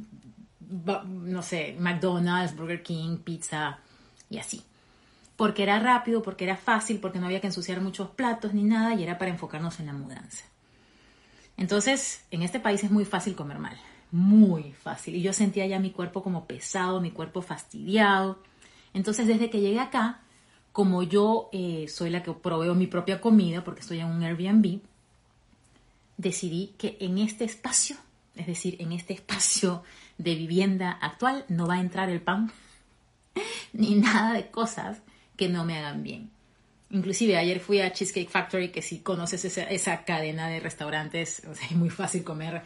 no 0.69 1.43
sé, 1.43 1.77
McDonald's, 1.79 2.57
Burger 2.57 2.83
King, 2.83 3.19
pizza 3.19 3.79
y 4.29 4.39
así. 4.39 4.65
Porque 5.37 5.63
era 5.63 5.79
rápido, 5.79 6.21
porque 6.21 6.45
era 6.45 6.57
fácil, 6.57 6.99
porque 6.99 7.19
no 7.19 7.27
había 7.27 7.41
que 7.41 7.47
ensuciar 7.47 7.81
muchos 7.81 8.11
platos 8.11 8.53
ni 8.55 8.65
nada 8.65 8.95
y 8.95 9.03
era 9.03 9.19
para 9.19 9.31
enfocarnos 9.31 9.81
en 9.81 9.87
la 9.87 9.93
mudanza. 9.93 10.45
Entonces, 11.57 12.25
en 12.31 12.43
este 12.43 12.61
país 12.61 12.85
es 12.85 12.91
muy 12.91 13.05
fácil 13.05 13.35
comer 13.35 13.59
mal 13.59 13.79
muy 14.13 14.73
fácil. 14.73 15.17
Y 15.17 15.23
yo 15.23 15.33
sentía 15.33 15.67
ya 15.67 15.79
mi 15.79 15.91
cuerpo 15.91 16.23
como 16.23 16.47
pesado, 16.47 17.01
mi 17.01 17.11
cuerpo 17.11 17.43
fastidiado. 17.43 18.39
Entonces, 18.95 19.27
desde 19.27 19.51
que 19.51 19.61
llegué 19.61 19.81
acá, 19.81 20.21
como 20.73 21.03
yo 21.03 21.49
eh, 21.53 21.87
soy 21.89 22.11
la 22.11 22.23
que 22.23 22.33
proveo 22.33 22.75
mi 22.75 22.87
propia 22.87 23.21
comida, 23.21 23.65
porque 23.65 23.81
estoy 23.81 24.01
en 24.01 24.07
un 24.07 24.23
Airbnb, 24.23 24.81
decidí 26.17 26.75
que 26.79 26.97
en 27.01 27.19
este 27.19 27.45
espacio, 27.45 27.97
es 28.37 28.47
decir, 28.47 28.77
en 28.79 28.93
este 28.93 29.15
espacio 29.15 29.83
de 30.19 30.35
vivienda 30.35 30.93
actual, 31.01 31.45
no 31.49 31.67
va 31.67 31.75
a 31.75 31.81
entrar 31.81 32.11
el 32.11 32.21
pan 32.21 32.53
ni 33.73 33.95
nada 33.95 34.35
de 34.35 34.51
cosas 34.51 34.99
que 35.37 35.49
no 35.49 35.65
me 35.65 35.79
hagan 35.79 36.03
bien. 36.03 36.31
Inclusive 36.91 37.37
ayer 37.37 37.61
fui 37.61 37.81
a 37.81 37.93
Cheesecake 37.93 38.29
Factory, 38.29 38.71
que 38.73 38.83
si 38.83 38.99
conoces 38.99 39.45
esa, 39.45 39.63
esa 39.63 40.05
cadena 40.05 40.49
de 40.49 40.61
restaurantes, 40.61 41.43
es 41.71 41.73
muy 41.73 41.91
fácil 41.91 42.25
comer 42.25 42.63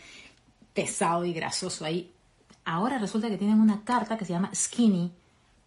pesado 0.74 1.24
y 1.24 1.32
grasoso 1.32 1.84
ahí. 1.84 2.12
Ahora 2.64 2.98
resulta 2.98 3.28
que 3.28 3.38
tienen 3.38 3.60
una 3.60 3.84
carta 3.84 4.18
que 4.18 4.24
se 4.24 4.32
llama 4.32 4.50
Skinny 4.54 5.12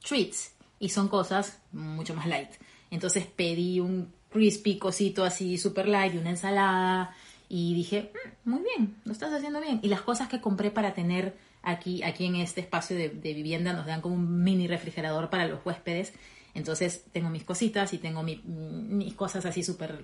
Treats 0.07 0.51
y 0.79 0.89
son 0.89 1.07
cosas 1.07 1.59
mucho 1.71 2.13
más 2.13 2.27
light. 2.27 2.49
Entonces 2.91 3.25
pedí 3.25 3.79
un 3.79 4.11
crispy 4.29 4.77
cosito 4.77 5.23
así 5.23 5.57
super 5.57 5.87
light 5.87 6.13
y 6.13 6.17
una 6.17 6.31
ensalada 6.31 7.15
y 7.49 7.73
dije, 7.73 8.11
mm, 8.45 8.49
muy 8.49 8.61
bien, 8.61 8.95
lo 9.05 9.13
estás 9.13 9.33
haciendo 9.33 9.61
bien. 9.61 9.79
Y 9.81 9.87
las 9.87 10.01
cosas 10.01 10.27
que 10.27 10.41
compré 10.41 10.71
para 10.71 10.93
tener 10.93 11.37
aquí, 11.63 12.03
aquí 12.03 12.25
en 12.25 12.35
este 12.35 12.61
espacio 12.61 12.95
de, 12.95 13.09
vivienda 13.09 13.73
nos 13.73 13.85
dan 13.85 14.01
como 14.01 14.15
un 14.15 14.43
mini 14.43 14.67
refrigerador 14.67 15.29
para 15.29 15.47
los 15.47 15.65
huéspedes. 15.65 16.13
Entonces 16.53 17.03
tengo 17.11 17.29
mis 17.29 17.43
cositas 17.43 17.93
y 17.93 17.99
tengo 17.99 18.23
mis 18.23 19.13
cosas 19.13 19.45
así 19.45 19.63
súper 19.63 20.03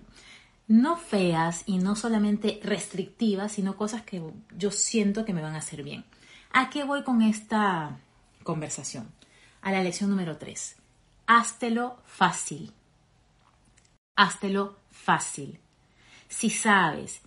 no 0.67 0.97
feas 0.97 1.63
y 1.65 1.77
no 1.77 1.95
solamente 1.95 2.59
restrictivas, 2.63 3.53
sino 3.53 3.75
cosas 3.75 4.03
que 4.03 4.21
yo 4.57 4.71
siento 4.71 5.25
que 5.25 5.33
me 5.33 5.41
van 5.41 5.55
a 5.55 5.59
hacer 5.59 5.83
bien. 5.83 6.05
¿A 6.51 6.69
qué 6.69 6.83
voy 6.83 7.03
con 7.03 7.21
esta 7.21 7.97
conversación? 8.43 9.11
A 9.61 9.71
la 9.71 9.83
lección 9.83 10.09
número 10.09 10.37
3. 10.37 10.75
Háztelo 11.27 11.97
fácil. 12.05 12.71
Háztelo 14.15 14.77
fácil. 14.91 15.59
Si 16.27 16.49
sabes 16.49 17.21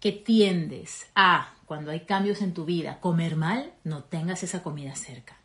que 0.00 0.12
tiendes 0.12 1.06
a, 1.14 1.54
cuando 1.66 1.90
hay 1.90 2.00
cambios 2.00 2.42
en 2.42 2.54
tu 2.54 2.64
vida, 2.64 2.98
comer 3.00 3.36
mal, 3.36 3.72
no 3.84 4.02
tengas 4.02 4.42
esa 4.42 4.62
comida 4.62 4.96
cerca. 4.96 5.36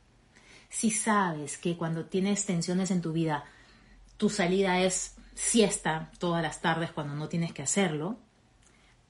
Si 0.69 0.91
sabes 0.91 1.57
que 1.57 1.77
cuando 1.77 2.05
tienes 2.05 2.45
tensiones 2.45 2.91
en 2.91 3.01
tu 3.01 3.13
vida, 3.13 3.45
tu 4.17 4.29
salida 4.29 4.81
es 4.81 5.16
siesta 5.37 6.11
todas 6.17 6.41
las 6.41 6.61
tardes 6.61 6.91
cuando 6.91 7.13
no 7.13 7.29
tienes 7.29 7.53
que 7.53 7.61
hacerlo, 7.61 8.17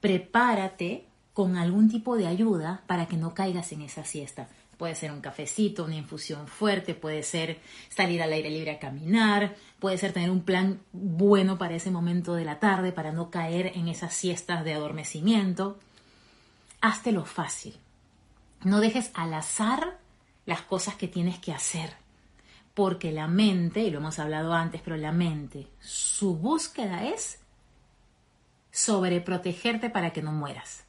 prepárate 0.02 1.06
con 1.34 1.56
algún 1.56 1.90
tipo 1.90 2.18
de 2.18 2.28
ayuda 2.28 2.84
para 2.86 3.06
que 3.08 3.18
no 3.18 3.34
caigas 3.34 3.72
en 3.72 3.82
esa 3.82 4.04
siesta. 4.04 4.50
Puede 4.78 4.94
ser 4.94 5.12
un 5.12 5.22
cafecito, 5.22 5.86
una 5.86 5.96
infusión 5.96 6.48
fuerte, 6.48 6.94
puede 6.94 7.24
ser 7.24 7.60
salir 7.90 8.22
al 8.22 8.34
aire 8.34 8.52
libre 8.52 8.72
a 8.72 8.80
caminar, 8.80 9.56
puede 9.80 9.98
ser 9.98 10.14
tener 10.14 10.30
un 10.30 10.42
plan 10.42 10.82
bueno 10.92 11.58
para 11.58 11.76
ese 11.76 11.90
momento 11.90 12.36
de 12.36 12.46
la 12.46 12.60
tarde 12.60 12.92
para 12.92 13.12
no 13.12 13.32
caer 13.32 13.72
en 13.76 13.88
esas 13.88 14.14
siestas 14.14 14.64
de 14.64 14.74
adormecimiento. 14.74 15.80
lo 17.06 17.26
fácil. 17.26 17.76
No 18.64 18.82
dejes 18.82 19.12
al 19.14 19.34
azar 19.34 19.98
las 20.46 20.62
cosas 20.62 20.96
que 20.96 21.08
tienes 21.08 21.40
que 21.40 21.54
hacer 21.54 22.07
porque 22.78 23.12
la 23.12 23.28
mente, 23.28 23.80
y 23.80 23.90
lo 23.90 23.98
hemos 23.98 24.20
hablado 24.20 24.54
antes, 24.54 24.82
pero 24.84 24.98
la 24.98 25.12
mente, 25.12 25.66
su 25.80 26.38
búsqueda 26.38 27.08
es 27.08 27.40
sobreprotegerte 28.70 29.90
para 29.90 30.14
que 30.14 30.22
no 30.22 30.32
mueras. 30.32 30.84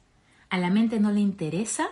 A 0.51 0.59
la 0.59 0.69
mente 0.69 0.99
no 0.99 1.11
le 1.11 1.19
interesa 1.19 1.89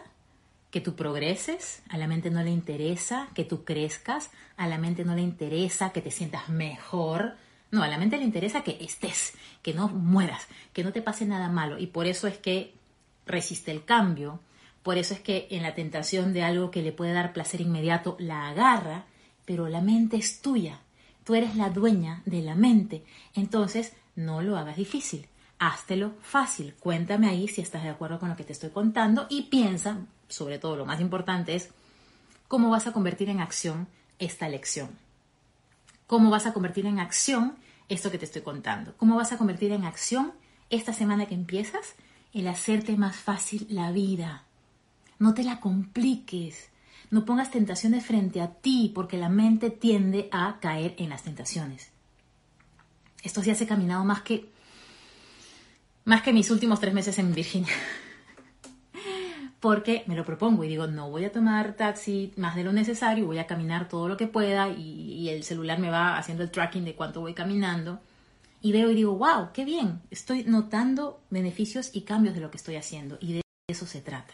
que 0.69 0.81
tú 0.81 0.95
progreses, 0.95 1.81
a 1.89 1.97
la 1.97 2.05
mente 2.05 2.29
no 2.29 2.43
le 2.43 2.51
interesa 2.51 3.29
que 3.33 3.43
tú 3.43 3.65
crezcas, 3.65 4.29
a 4.55 4.67
la 4.67 4.77
mente 4.77 5.03
no 5.03 5.15
le 5.15 5.23
interesa 5.23 5.89
que 5.89 6.03
te 6.03 6.11
sientas 6.11 6.47
mejor, 6.47 7.35
no, 7.71 7.81
a 7.81 7.87
la 7.87 7.97
mente 7.97 8.17
le 8.17 8.23
interesa 8.23 8.61
que 8.61 8.77
estés, 8.79 9.33
que 9.63 9.73
no 9.73 9.87
mueras, 9.87 10.45
que 10.73 10.83
no 10.83 10.93
te 10.93 11.01
pase 11.01 11.25
nada 11.25 11.49
malo. 11.49 11.79
Y 11.79 11.87
por 11.87 12.05
eso 12.05 12.27
es 12.27 12.37
que 12.37 12.75
resiste 13.25 13.71
el 13.71 13.83
cambio, 13.83 14.41
por 14.83 14.99
eso 14.99 15.15
es 15.15 15.21
que 15.21 15.47
en 15.49 15.63
la 15.63 15.73
tentación 15.73 16.33
de 16.33 16.43
algo 16.43 16.69
que 16.69 16.83
le 16.83 16.91
puede 16.91 17.13
dar 17.13 17.33
placer 17.33 17.61
inmediato, 17.61 18.15
la 18.19 18.49
agarra 18.49 19.07
pero 19.47 19.69
la 19.69 19.79
mente 19.79 20.17
es 20.17 20.41
tuya. 20.41 20.81
Tú 21.23 21.33
eres 21.33 21.55
la 21.55 21.69
dueña 21.69 22.21
de 22.25 22.41
la 22.41 22.53
mente. 22.53 23.05
Entonces, 23.33 23.93
no 24.17 24.41
lo 24.41 24.57
hagas 24.57 24.75
difícil. 24.75 25.25
Háztelo 25.57 26.15
fácil. 26.21 26.73
Cuéntame 26.73 27.29
ahí 27.29 27.47
si 27.47 27.61
estás 27.61 27.83
de 27.83 27.89
acuerdo 27.89 28.19
con 28.19 28.27
lo 28.27 28.35
que 28.35 28.43
te 28.43 28.51
estoy 28.51 28.71
contando 28.71 29.25
y 29.29 29.43
piensa, 29.43 29.99
sobre 30.27 30.59
todo 30.59 30.75
lo 30.75 30.85
más 30.85 30.99
importante 30.99 31.55
es, 31.55 31.69
cómo 32.49 32.69
vas 32.69 32.87
a 32.87 32.91
convertir 32.91 33.29
en 33.29 33.39
acción 33.39 33.87
esta 34.19 34.49
lección. 34.49 34.89
¿Cómo 36.07 36.29
vas 36.29 36.45
a 36.45 36.51
convertir 36.51 36.85
en 36.85 36.99
acción 36.99 37.55
esto 37.87 38.11
que 38.11 38.17
te 38.17 38.25
estoy 38.25 38.41
contando? 38.41 38.95
¿Cómo 38.97 39.15
vas 39.15 39.31
a 39.31 39.37
convertir 39.37 39.71
en 39.71 39.85
acción 39.85 40.33
esta 40.69 40.91
semana 40.91 41.25
que 41.25 41.35
empiezas 41.35 41.95
el 42.33 42.49
hacerte 42.49 42.97
más 42.97 43.15
fácil 43.15 43.65
la 43.69 43.91
vida? 43.91 44.43
No 45.19 45.33
te 45.33 45.45
la 45.45 45.61
compliques. 45.61 46.69
No 47.09 47.25
pongas 47.25 47.51
tentaciones 47.51 48.05
frente 48.05 48.41
a 48.41 48.53
ti 48.53 48.91
porque 48.93 49.17
la 49.17 49.29
mente 49.29 49.69
tiende 49.69 50.27
a 50.31 50.59
caer 50.59 50.95
en 50.97 51.09
las 51.09 51.23
tentaciones. 51.23 51.91
Estos 53.23 53.45
días 53.45 53.59
he 53.61 53.67
caminado 53.67 54.03
más 54.03 54.21
que 54.21 54.49
más 56.07 56.21
que 56.21 56.31
mis 56.31 56.49
últimos 56.51 56.79
tres 56.79 56.93
meses 56.93 57.19
en 57.19 57.33
Virginia. 57.33 57.73
Porque 59.59 60.05
me 60.07 60.15
lo 60.15 60.23
propongo 60.23 60.63
y 60.63 60.69
digo, 60.69 60.87
no 60.87 61.09
voy 61.09 61.25
a 61.25 61.33
tomar 61.33 61.73
taxi 61.73 62.31
más 62.37 62.55
de 62.55 62.63
lo 62.63 62.71
necesario, 62.71 63.25
voy 63.25 63.39
a 63.39 63.47
caminar 63.47 63.89
todo 63.89 64.07
lo 64.07 64.15
que 64.15 64.27
pueda 64.27 64.69
y, 64.69 64.81
y 64.81 65.29
el 65.29 65.43
celular 65.43 65.79
me 65.79 65.89
va 65.89 66.17
haciendo 66.17 66.43
el 66.43 66.51
tracking 66.51 66.85
de 66.85 66.95
cuánto 66.95 67.19
voy 67.19 67.33
caminando. 67.33 67.99
Y 68.61 68.71
veo 68.71 68.89
y 68.89 68.95
digo, 68.95 69.15
wow, 69.17 69.49
qué 69.53 69.65
bien, 69.65 70.01
estoy 70.09 70.45
notando 70.45 71.19
beneficios 71.29 71.89
y 71.93 72.01
cambios 72.01 72.35
de 72.35 72.41
lo 72.41 72.51
que 72.51 72.57
estoy 72.57 72.77
haciendo 72.77 73.17
y 73.19 73.33
de 73.33 73.41
eso 73.67 73.85
se 73.85 73.99
trata. 73.99 74.33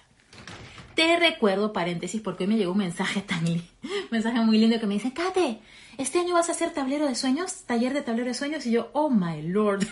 Te 0.96 1.18
recuerdo, 1.18 1.74
paréntesis, 1.74 2.22
porque 2.22 2.44
hoy 2.44 2.50
me 2.50 2.58
llegó 2.58 2.72
un 2.72 2.78
mensaje 2.78 3.22
tan 3.22 3.46
un 3.46 3.64
mensaje 4.12 4.40
muy 4.42 4.58
lindo 4.58 4.80
que 4.80 4.88
me 4.88 4.94
dice, 4.94 5.14
Kate, 5.14 5.60
este 5.98 6.20
año 6.20 6.36
vas 6.36 6.50
a 6.50 6.52
hacer 6.52 6.72
tablero 6.72 7.08
de 7.08 7.16
sueños, 7.16 7.64
taller 7.66 7.94
de 7.94 8.02
tablero 8.02 8.28
de 8.28 8.34
sueños, 8.34 8.66
y 8.66 8.72
yo, 8.72 8.90
oh 8.94 9.10
my 9.10 9.42
lord. 9.42 9.86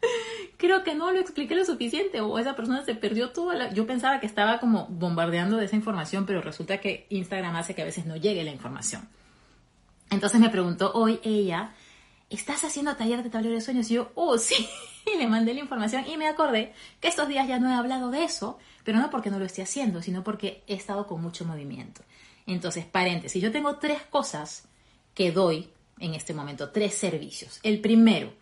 Creo 0.56 0.84
que 0.84 0.94
no 0.94 1.10
lo 1.10 1.20
expliqué 1.20 1.54
lo 1.54 1.64
suficiente 1.64 2.20
o 2.20 2.38
esa 2.38 2.54
persona 2.54 2.84
se 2.84 2.94
perdió 2.94 3.30
toda 3.30 3.54
la... 3.54 3.72
Yo 3.72 3.86
pensaba 3.86 4.20
que 4.20 4.26
estaba 4.26 4.60
como 4.60 4.86
bombardeando 4.88 5.56
de 5.56 5.64
esa 5.64 5.76
información, 5.76 6.26
pero 6.26 6.42
resulta 6.42 6.78
que 6.78 7.06
Instagram 7.08 7.56
hace 7.56 7.74
que 7.74 7.82
a 7.82 7.86
veces 7.86 8.04
no 8.04 8.16
llegue 8.16 8.44
la 8.44 8.50
información. 8.50 9.08
Entonces 10.10 10.40
me 10.40 10.50
preguntó 10.50 10.92
hoy 10.92 11.20
ella, 11.22 11.72
¿estás 12.28 12.64
haciendo 12.64 12.94
taller 12.96 13.22
de 13.22 13.30
tablero 13.30 13.54
de 13.54 13.60
sueños? 13.60 13.90
Y 13.90 13.94
yo, 13.94 14.10
oh, 14.14 14.36
sí, 14.36 14.68
y 15.06 15.16
le 15.18 15.26
mandé 15.26 15.54
la 15.54 15.60
información 15.60 16.04
y 16.06 16.16
me 16.16 16.26
acordé 16.26 16.72
que 17.00 17.08
estos 17.08 17.28
días 17.28 17.46
ya 17.48 17.58
no 17.58 17.70
he 17.70 17.74
hablado 17.74 18.10
de 18.10 18.24
eso, 18.24 18.58
pero 18.84 18.98
no 18.98 19.10
porque 19.10 19.30
no 19.30 19.38
lo 19.38 19.44
esté 19.44 19.62
haciendo, 19.62 20.02
sino 20.02 20.24
porque 20.24 20.62
he 20.66 20.74
estado 20.74 21.06
con 21.06 21.20
mucho 21.22 21.44
movimiento. 21.44 22.02
Entonces, 22.46 22.84
paréntesis, 22.84 23.42
yo 23.42 23.52
tengo 23.52 23.76
tres 23.76 24.02
cosas 24.02 24.64
que 25.14 25.32
doy 25.32 25.68
en 25.98 26.14
este 26.14 26.34
momento, 26.34 26.70
tres 26.70 26.94
servicios. 26.94 27.60
El 27.62 27.80
primero, 27.80 28.32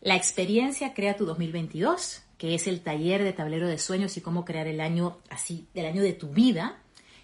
la 0.00 0.16
experiencia 0.16 0.94
Crea 0.94 1.16
tu 1.16 1.26
2022, 1.26 2.22
que 2.38 2.54
es 2.54 2.66
el 2.66 2.80
taller 2.80 3.24
de 3.24 3.32
tablero 3.32 3.66
de 3.66 3.78
sueños 3.78 4.16
y 4.16 4.20
cómo 4.20 4.44
crear 4.44 4.66
el 4.66 4.80
año 4.80 5.18
así, 5.30 5.66
del 5.74 5.86
año 5.86 6.02
de 6.02 6.12
tu 6.12 6.28
vida. 6.28 6.78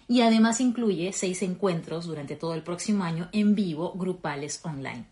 Y 0.07 0.21
además 0.21 0.59
incluye 0.59 1.13
seis 1.13 1.41
encuentros 1.41 2.05
durante 2.05 2.35
todo 2.35 2.53
el 2.53 2.63
próximo 2.63 3.03
año 3.03 3.29
en 3.31 3.55
vivo, 3.55 3.93
grupales 3.93 4.59
online. 4.63 5.05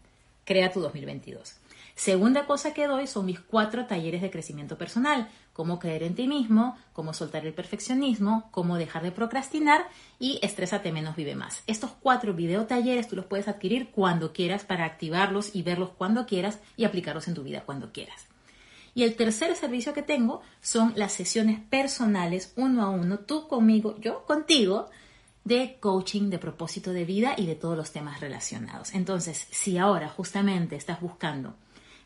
Crea 0.45 0.71
tu 0.71 0.81
2022. 0.81 1.55
Segunda 1.99 2.45
cosa 2.45 2.73
que 2.73 2.87
doy 2.87 3.07
son 3.07 3.25
mis 3.25 3.41
cuatro 3.41 3.85
talleres 3.85 4.21
de 4.21 4.31
crecimiento 4.31 4.77
personal, 4.77 5.27
cómo 5.51 5.79
creer 5.79 6.03
en 6.03 6.15
ti 6.15 6.29
mismo, 6.29 6.77
cómo 6.93 7.13
soltar 7.13 7.45
el 7.45 7.53
perfeccionismo, 7.53 8.47
cómo 8.51 8.77
dejar 8.77 9.03
de 9.03 9.11
procrastinar 9.11 9.85
y 10.17 10.39
estrésate 10.41 10.93
menos, 10.93 11.17
vive 11.17 11.35
más. 11.35 11.61
Estos 11.67 11.91
cuatro 11.99 12.33
video 12.33 12.67
talleres 12.67 13.09
tú 13.09 13.17
los 13.17 13.25
puedes 13.25 13.49
adquirir 13.49 13.89
cuando 13.91 14.31
quieras 14.31 14.63
para 14.63 14.85
activarlos 14.85 15.53
y 15.53 15.61
verlos 15.61 15.89
cuando 15.89 16.25
quieras 16.25 16.59
y 16.77 16.85
aplicarlos 16.85 17.27
en 17.27 17.33
tu 17.33 17.43
vida 17.43 17.63
cuando 17.65 17.91
quieras. 17.91 18.27
Y 18.95 19.03
el 19.03 19.17
tercer 19.17 19.53
servicio 19.57 19.93
que 19.93 20.01
tengo 20.01 20.41
son 20.61 20.93
las 20.95 21.11
sesiones 21.11 21.59
personales 21.59 22.53
uno 22.55 22.81
a 22.83 22.91
uno, 22.91 23.19
tú 23.19 23.49
conmigo, 23.49 23.97
yo 23.99 24.23
contigo, 24.25 24.89
de 25.43 25.77
coaching, 25.81 26.29
de 26.29 26.39
propósito 26.39 26.93
de 26.93 27.03
vida 27.03 27.33
y 27.35 27.45
de 27.45 27.55
todos 27.55 27.75
los 27.75 27.91
temas 27.91 28.21
relacionados. 28.21 28.93
Entonces, 28.93 29.47
si 29.51 29.77
ahora 29.77 30.07
justamente 30.07 30.77
estás 30.77 31.01
buscando 31.01 31.55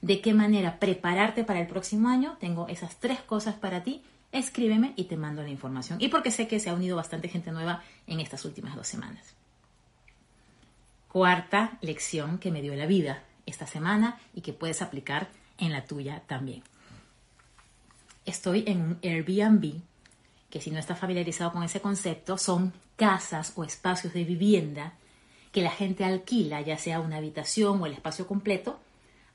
de 0.04 0.20
qué 0.20 0.34
manera 0.34 0.80
prepararte 0.80 1.46
para 1.46 1.62
el 1.62 1.68
próximo 1.68 2.10
año, 2.10 2.36
tengo 2.42 2.68
esas 2.68 2.98
tres 2.98 3.22
cosas 3.22 3.56
para 3.56 3.84
ti. 3.84 4.04
Escríbeme 4.34 4.92
y 4.98 5.06
te 5.06 5.16
mando 5.16 5.42
la 5.44 5.50
información. 5.50 6.02
Y 6.02 6.10
porque 6.10 6.30
sé 6.30 6.46
que 6.46 6.60
se 6.60 6.70
ha 6.70 6.74
unido 6.74 6.98
bastante 6.98 7.30
gente 7.30 7.54
nueva 7.54 7.82
en 8.06 8.20
estas 8.20 8.44
últimas 8.44 8.76
dos 8.76 8.86
semanas. 8.86 9.34
Cuarta 11.08 11.78
lección 11.80 12.38
que 12.38 12.52
me 12.52 12.62
dio 12.62 12.76
la 12.76 12.86
vida 12.86 13.24
esta 13.46 13.66
semana 13.66 14.20
y 14.34 14.42
que 14.42 14.52
puedes 14.52 14.82
aplicar 14.82 15.30
en 15.58 15.72
la 15.72 15.86
tuya 15.86 16.22
también. 16.28 16.64
Estoy 18.26 18.66
en 18.68 18.82
un 18.82 19.00
Airbnb, 19.02 19.80
que 20.50 20.60
si 20.60 20.70
no 20.70 20.80
estás 20.80 21.00
familiarizado 21.00 21.54
con 21.54 21.64
ese 21.64 21.80
concepto, 21.80 22.38
son 22.38 22.74
casas 22.98 23.54
o 23.56 23.64
espacios 23.64 24.14
de 24.14 24.26
vivienda 24.26 24.96
que 25.54 25.62
la 25.62 25.72
gente 25.72 26.04
alquila, 26.04 26.60
ya 26.60 26.78
sea 26.78 27.00
una 27.00 27.18
habitación 27.18 27.82
o 27.82 27.86
el 27.86 27.94
espacio 27.94 28.28
completo, 28.28 28.82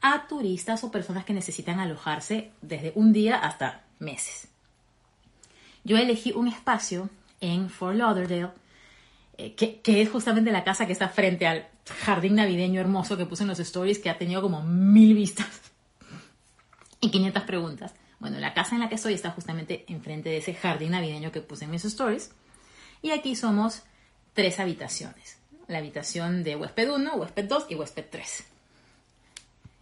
a 0.00 0.26
turistas 0.28 0.84
o 0.84 0.90
personas 0.90 1.24
que 1.24 1.32
necesitan 1.32 1.80
alojarse 1.80 2.50
desde 2.62 2.92
un 2.94 3.12
día 3.12 3.36
hasta 3.36 3.84
meses. 3.98 4.48
Yo 5.84 5.96
elegí 5.96 6.32
un 6.32 6.48
espacio 6.48 7.10
en 7.40 7.70
Fort 7.70 7.96
Lauderdale, 7.96 8.50
eh, 9.36 9.54
que, 9.54 9.80
es 9.84 10.10
justamente 10.10 10.52
la 10.52 10.64
casa 10.64 10.86
que 10.86 10.92
está 10.92 11.08
frente 11.08 11.46
al 11.46 11.68
jardín 12.04 12.34
navideño 12.34 12.80
hermoso 12.80 13.16
que 13.16 13.26
puse 13.26 13.44
en 13.44 13.48
los 13.48 13.60
stories, 13.60 13.98
que 13.98 14.10
ha 14.10 14.18
tenido 14.18 14.42
como 14.42 14.62
mil 14.62 15.14
vistas 15.14 15.48
y 17.00 17.10
500 17.10 17.42
preguntas. 17.44 17.94
Bueno, 18.18 18.38
la 18.38 18.52
casa 18.52 18.74
en 18.74 18.80
la 18.80 18.88
que 18.88 18.96
estoy 18.96 19.14
está 19.14 19.30
justamente 19.30 19.84
enfrente 19.88 20.28
de 20.28 20.38
ese 20.38 20.54
jardín 20.54 20.90
navideño 20.90 21.30
que 21.30 21.40
puse 21.40 21.64
en 21.64 21.70
mis 21.70 21.84
stories. 21.84 22.32
Y 23.00 23.10
aquí 23.12 23.36
somos 23.36 23.82
tres 24.34 24.58
habitaciones. 24.58 25.38
La 25.68 25.78
habitación 25.78 26.42
de 26.42 26.56
huésped 26.56 26.90
1, 26.90 27.14
huésped 27.14 27.44
2 27.44 27.66
y 27.70 27.74
huésped 27.76 28.06
3. 28.10 28.44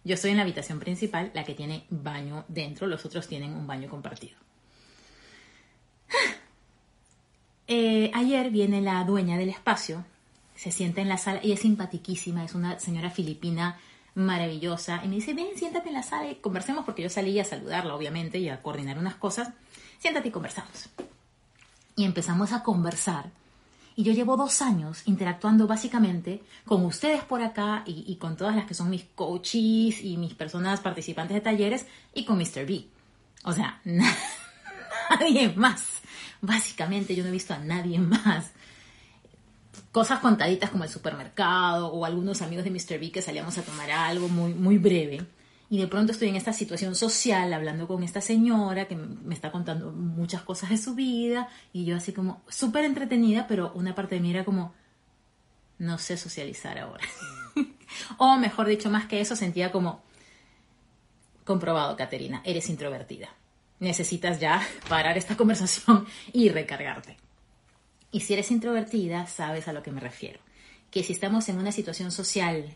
Yo 0.07 0.13
estoy 0.13 0.31
en 0.31 0.37
la 0.37 0.43
habitación 0.43 0.79
principal, 0.79 1.31
la 1.33 1.43
que 1.43 1.53
tiene 1.53 1.85
baño 1.89 2.45
dentro, 2.47 2.87
los 2.87 3.03
otros 3.03 3.27
tienen 3.27 3.53
un 3.53 3.67
baño 3.67 3.89
compartido. 3.89 4.37
Eh, 7.69 8.11
ayer 8.13 8.49
viene 8.49 8.79
la 8.79 9.03
dueña 9.03 9.37
del 9.37 9.49
espacio, 9.49 10.05
se 10.55 10.71
sienta 10.71 11.01
en 11.01 11.09
la 11.09 11.17
sala 11.17 11.41
y 11.43 11.51
es 11.51 11.59
simpatiquísima, 11.59 12.45
es 12.45 12.55
una 12.55 12.79
señora 12.79 13.09
filipina 13.09 13.77
maravillosa 14.15 15.01
y 15.03 15.09
me 15.09 15.15
dice, 15.15 15.33
ven, 15.33 15.47
siéntate 15.53 15.89
en 15.89 15.95
la 15.95 16.03
sala 16.03 16.31
y 16.31 16.35
conversemos 16.35 16.85
porque 16.85 17.01
yo 17.01 17.09
salí 17.09 17.37
a 17.41 17.43
saludarla 17.43 17.93
obviamente 17.93 18.37
y 18.37 18.47
a 18.47 18.61
coordinar 18.61 18.97
unas 18.97 19.15
cosas, 19.15 19.49
siéntate 19.99 20.29
y 20.29 20.31
conversamos. 20.31 20.87
Y 21.97 22.05
empezamos 22.05 22.53
a 22.53 22.63
conversar 22.63 23.31
y 23.97 24.03
yo 24.03 24.13
llevo 24.13 24.37
dos 24.37 24.61
años 24.61 25.01
interactuando 25.05 25.65
básicamente 25.65 26.43
con 26.65 26.85
ustedes 26.85 27.23
por 27.23 27.41
acá 27.41 27.81
y, 27.87 28.15
con 28.17 28.37
todas 28.37 28.55
las 28.55 28.67
que 28.67 28.75
son 28.75 28.91
mis 28.91 29.03
coaches 29.15 30.03
y 30.03 30.17
mis 30.19 30.35
personas 30.35 30.81
participantes 30.81 31.33
de 31.33 31.41
talleres 31.41 31.87
y 32.13 32.23
con 32.23 32.37
Mr. 32.37 32.67
B. 32.67 32.85
O 33.43 33.53
sea, 33.53 33.81
nadie 35.09 35.51
más. 35.55 35.83
Básicamente 36.41 37.15
yo 37.15 37.23
no 37.23 37.29
he 37.29 37.31
visto 37.31 37.55
a 37.55 37.57
nadie 37.57 37.97
más. 37.97 38.51
Cosas 39.91 40.19
contaditas 40.19 40.69
como 40.69 40.83
el 40.83 40.91
supermercado 40.91 41.87
o 41.87 42.05
algunos 42.05 42.43
amigos 42.43 42.65
de 42.65 42.69
Mr. 42.69 42.99
B 42.99 43.11
que 43.11 43.23
salíamos 43.23 43.57
a 43.57 43.63
tomar 43.63 43.89
algo 43.89 44.29
muy, 44.29 44.53
muy 44.53 44.77
breve 44.77 45.25
y 45.69 45.79
de 45.79 45.87
pronto 45.87 46.13
estoy 46.13 46.29
en 46.29 46.37
esta 46.37 46.53
situación 46.53 46.95
social 46.95 47.51
hablando 47.51 47.87
con 47.87 48.01
esta 48.03 48.21
señora 48.21 48.87
que 48.87 48.95
me 48.95 49.35
está 49.35 49.51
contando 49.51 49.91
muchas 49.91 50.41
cosas 50.41 50.69
de 50.69 50.77
su 50.77 50.95
vida 50.95 51.49
y 51.73 51.83
yo 51.83 51.97
así 51.97 52.13
como 52.13 52.41
súper 52.47 52.85
entretenida, 52.85 53.47
pero 53.47 53.71
una 53.73 53.93
parte 53.93 54.15
de 54.15 54.21
mí 54.21 54.31
era 54.31 54.45
como, 54.45 54.73
no 55.77 55.97
sé 55.97 56.15
socializar 56.15 56.77
ahora. 56.79 57.03
o 58.17 58.37
mejor 58.37 58.67
dicho, 58.67 58.89
más 58.89 59.07
que 59.07 59.19
eso, 59.19 59.35
sentía 59.35 59.71
como, 59.71 60.01
comprobado, 61.43 61.97
Caterina, 61.97 62.41
eres 62.45 62.69
introvertida. 62.69 63.29
Necesitas 63.79 64.39
ya 64.39 64.65
parar 64.89 65.17
esta 65.17 65.35
conversación 65.35 66.07
y 66.31 66.47
recargarte. 66.47 67.17
Y 68.11 68.21
si 68.21 68.33
eres 68.33 68.51
introvertida, 68.51 69.27
sabes 69.27 69.67
a 69.67 69.73
lo 69.73 69.83
que 69.83 69.91
me 69.91 69.99
refiero. 69.99 70.39
Que 70.91 71.03
si 71.03 71.11
estamos 71.11 71.49
en 71.49 71.57
una 71.57 71.73
situación 71.73 72.11
social 72.11 72.73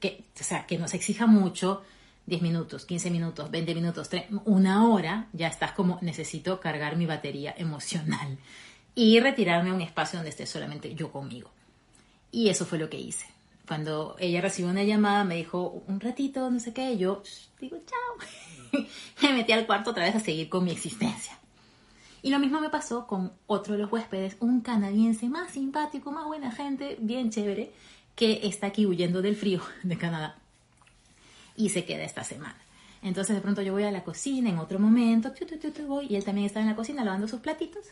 que, 0.00 0.24
o 0.38 0.42
sea, 0.42 0.66
que 0.66 0.76
nos 0.76 0.92
exija 0.92 1.26
mucho, 1.26 1.84
10 2.26 2.42
minutos, 2.42 2.86
15 2.86 3.10
minutos, 3.10 3.50
20 3.50 3.74
minutos, 3.74 4.08
una 4.44 4.88
hora, 4.88 5.28
ya 5.32 5.48
estás 5.48 5.72
como 5.72 5.98
necesito 6.00 6.60
cargar 6.60 6.96
mi 6.96 7.06
batería 7.06 7.54
emocional 7.56 8.38
y 8.94 9.18
retirarme 9.20 9.70
a 9.70 9.74
un 9.74 9.80
espacio 9.80 10.18
donde 10.18 10.30
esté 10.30 10.46
solamente 10.46 10.94
yo 10.94 11.10
conmigo. 11.10 11.50
Y 12.30 12.48
eso 12.48 12.64
fue 12.64 12.78
lo 12.78 12.88
que 12.88 12.98
hice. 13.00 13.26
Cuando 13.66 14.16
ella 14.18 14.40
recibió 14.40 14.70
una 14.70 14.84
llamada, 14.84 15.24
me 15.24 15.36
dijo 15.36 15.82
un 15.86 16.00
ratito, 16.00 16.50
no 16.50 16.60
sé 16.60 16.72
qué, 16.72 16.96
yo 16.98 17.22
digo 17.60 17.78
chao. 17.86 18.84
me 19.22 19.32
metí 19.32 19.52
al 19.52 19.66
cuarto 19.66 19.90
otra 19.90 20.04
vez 20.04 20.14
a 20.14 20.20
seguir 20.20 20.48
con 20.48 20.64
mi 20.64 20.70
existencia. 20.70 21.38
Y 22.22 22.30
lo 22.30 22.38
mismo 22.38 22.60
me 22.60 22.68
pasó 22.68 23.06
con 23.06 23.32
otro 23.46 23.74
de 23.74 23.80
los 23.80 23.92
huéspedes, 23.92 24.36
un 24.40 24.60
canadiense 24.60 25.28
más 25.28 25.52
simpático, 25.52 26.12
más 26.12 26.26
buena 26.26 26.52
gente, 26.52 26.96
bien 27.00 27.30
chévere, 27.30 27.72
que 28.14 28.40
está 28.44 28.66
aquí 28.66 28.86
huyendo 28.86 29.22
del 29.22 29.36
frío 29.36 29.62
de 29.82 29.96
Canadá 29.96 30.39
y 31.60 31.68
se 31.68 31.84
queda 31.84 32.04
esta 32.04 32.24
semana. 32.24 32.56
Entonces 33.02 33.36
de 33.36 33.42
pronto 33.42 33.62
yo 33.62 33.72
voy 33.72 33.84
a 33.84 33.90
la 33.90 34.04
cocina 34.04 34.50
en 34.50 34.58
otro 34.58 34.78
momento, 34.78 35.32
voy, 35.86 36.06
y 36.08 36.16
él 36.16 36.24
también 36.24 36.46
está 36.46 36.60
en 36.60 36.66
la 36.66 36.76
cocina 36.76 37.04
lavando 37.04 37.28
sus 37.28 37.40
platitos 37.40 37.86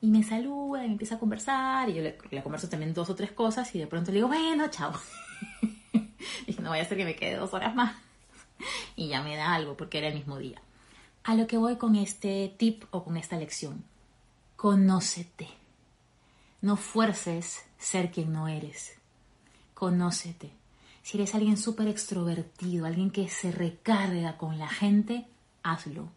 y 0.00 0.08
me 0.08 0.22
saluda 0.22 0.84
y 0.84 0.88
me 0.88 0.92
empieza 0.92 1.16
a 1.16 1.18
conversar 1.18 1.88
y 1.88 1.94
yo 1.94 2.02
le, 2.02 2.42
converso 2.42 2.68
también 2.68 2.92
dos 2.94 3.08
o 3.10 3.14
tres 3.14 3.32
cosas 3.32 3.74
y 3.74 3.78
de 3.78 3.86
pronto 3.86 4.10
le 4.10 4.16
digo, 4.16 4.28
bueno, 4.28 4.68
chao. 4.68 4.92
Dije, 6.46 6.62
no 6.62 6.70
vaya 6.70 6.82
a 6.82 6.86
ser 6.86 6.98
que 6.98 7.04
me 7.04 7.16
quede 7.16 7.36
dos 7.36 7.52
horas 7.54 7.74
más 7.74 7.96
y 8.94 9.08
ya 9.08 9.22
me 9.22 9.36
da 9.36 9.54
algo 9.54 9.76
porque 9.76 9.98
era 9.98 10.08
el 10.08 10.14
mismo 10.14 10.38
día. 10.38 10.60
A 11.24 11.34
lo 11.34 11.46
que 11.46 11.56
voy 11.56 11.76
con 11.76 11.96
este 11.96 12.54
tip 12.56 12.84
o 12.90 13.04
con 13.04 13.16
esta 13.16 13.36
lección, 13.36 13.84
conócete. 14.56 15.48
No 16.60 16.76
fuerces 16.76 17.64
ser 17.78 18.10
quien 18.10 18.32
no 18.32 18.48
eres. 18.48 18.96
Conócete 19.74 20.52
si 21.06 21.18
eres 21.18 21.36
alguien 21.36 21.56
súper 21.56 21.86
extrovertido, 21.86 22.84
alguien 22.84 23.12
que 23.12 23.28
se 23.28 23.52
recarga 23.52 24.36
con 24.36 24.58
la 24.58 24.66
gente, 24.66 25.24
hazlo. 25.62 26.08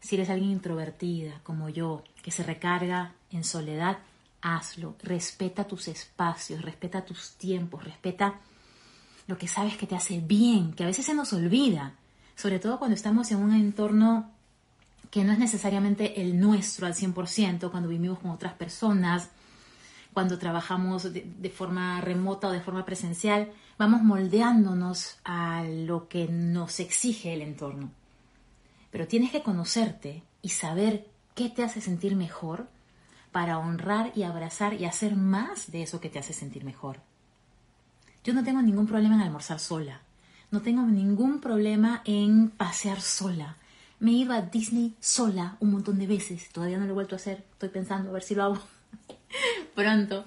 Si 0.00 0.16
eres 0.16 0.28
alguien 0.28 0.50
introvertida 0.50 1.40
como 1.44 1.68
yo, 1.68 2.02
que 2.20 2.32
se 2.32 2.42
recarga 2.42 3.12
en 3.30 3.44
soledad, 3.44 3.98
hazlo. 4.42 4.96
Respeta 5.04 5.68
tus 5.68 5.86
espacios, 5.86 6.62
respeta 6.62 7.04
tus 7.04 7.34
tiempos, 7.34 7.84
respeta 7.84 8.40
lo 9.28 9.38
que 9.38 9.46
sabes 9.46 9.76
que 9.76 9.86
te 9.86 9.94
hace 9.94 10.18
bien, 10.18 10.72
que 10.72 10.82
a 10.82 10.88
veces 10.88 11.06
se 11.06 11.14
nos 11.14 11.32
olvida, 11.32 11.94
sobre 12.34 12.58
todo 12.58 12.80
cuando 12.80 12.96
estamos 12.96 13.30
en 13.30 13.38
un 13.38 13.54
entorno 13.54 14.32
que 15.12 15.22
no 15.22 15.30
es 15.30 15.38
necesariamente 15.38 16.20
el 16.20 16.40
nuestro 16.40 16.88
al 16.88 16.94
100% 16.94 17.70
cuando 17.70 17.88
vivimos 17.88 18.18
con 18.18 18.32
otras 18.32 18.54
personas, 18.54 19.30
cuando 20.14 20.38
trabajamos 20.38 21.12
de, 21.12 21.50
forma 21.50 22.00
remota 22.00 22.48
o 22.48 22.52
de 22.52 22.60
forma 22.60 22.86
presencial, 22.86 23.52
vamos 23.76 24.02
moldeándonos 24.02 25.18
a 25.24 25.64
lo 25.64 26.08
que 26.08 26.28
nos 26.28 26.78
exige 26.78 27.34
el 27.34 27.42
entorno. 27.42 27.90
Pero 28.92 29.08
tienes 29.08 29.32
que 29.32 29.42
conocerte 29.42 30.22
y 30.40 30.50
saber 30.50 31.08
qué 31.34 31.48
te 31.48 31.64
hace 31.64 31.80
sentir 31.80 32.14
mejor 32.14 32.68
para 33.32 33.58
honrar 33.58 34.12
y 34.14 34.22
abrazar 34.22 34.74
y 34.74 34.84
hacer 34.84 35.16
más 35.16 35.72
de 35.72 35.82
eso 35.82 36.00
que 36.00 36.08
te 36.08 36.20
hace 36.20 36.32
sentir 36.32 36.64
mejor. 36.64 37.00
Yo 38.22 38.32
no 38.32 38.44
tengo 38.44 38.62
ningún 38.62 38.86
problema 38.86 39.16
en 39.16 39.22
almorzar 39.22 39.58
sola. 39.58 40.00
No 40.52 40.62
tengo 40.62 40.82
ningún 40.82 41.40
problema 41.40 42.02
en 42.04 42.50
pasear 42.50 43.00
sola. 43.00 43.56
Me 43.98 44.12
ido 44.12 44.32
a 44.32 44.42
Disney 44.42 44.94
sola 45.00 45.56
un 45.58 45.72
montón 45.72 45.98
de 45.98 46.06
veces. 46.06 46.50
Todavía 46.50 46.78
no 46.78 46.84
lo 46.84 46.92
he 46.92 46.94
vuelto 46.94 47.16
a 47.16 47.18
hacer. 47.18 47.44
Estoy 47.52 47.70
pensando 47.70 48.10
a 48.10 48.12
ver 48.12 48.22
si 48.22 48.36
lo 48.36 48.44
hago 48.44 48.58
pronto. 49.74 50.24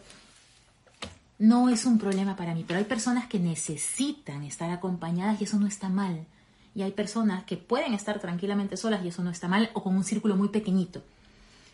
No 1.39 1.70
es 1.70 1.86
un 1.86 2.00
problema 2.00 2.36
para 2.36 2.56
mí, 2.56 2.65
pero 2.67 2.80
hay 2.80 2.86
personas 2.86 3.28
que 3.28 3.39
necesitan 3.39 4.43
estar 4.43 4.72
acompañadas 4.72 5.39
y 5.39 5.43
eso 5.43 5.60
no 5.60 5.67
está 5.67 5.89
mal. 5.89 6.26
Y 6.74 6.82
hay 6.82 6.91
personas 6.91 7.43
que 7.43 7.58
pueden 7.58 7.93
estar 7.93 8.20
tranquilamente 8.20 8.78
solas 8.78 9.04
y 9.04 9.10
eso 9.10 9.24
no 9.24 9.30
está 9.30 9.48
mal 9.48 9.70
o 9.74 9.84
con 9.84 9.96
un 9.96 10.04
círculo 10.04 10.36
muy 10.36 10.50
pequeñito. 10.50 11.04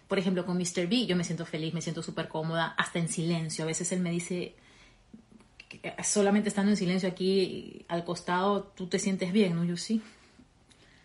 Por 0.08 0.20
ejemplo, 0.20 0.46
con 0.46 0.58
Mr. 0.58 0.88
B 0.88 1.06
yo 1.06 1.16
me 1.16 1.24
siento 1.24 1.46
feliz, 1.46 1.74
me 1.74 1.82
siento 1.82 2.04
súper 2.04 2.28
cómoda, 2.28 2.74
hasta 2.78 3.00
en 3.00 3.08
silencio. 3.08 3.64
A 3.64 3.68
veces 3.68 3.92
él 3.92 4.02
me 4.02 4.12
dice, 4.12 4.56
solamente 6.04 6.50
estando 6.50 6.72
en 6.72 6.78
silencio 6.78 7.10
aquí 7.10 7.86
al 7.88 8.04
costado, 8.04 8.64
tú 8.64 8.88
te 8.88 9.00
sientes 9.00 9.32
bien, 9.32 9.56
¿no? 9.56 9.64
Yo 9.64 9.78
sí. 9.78 10.02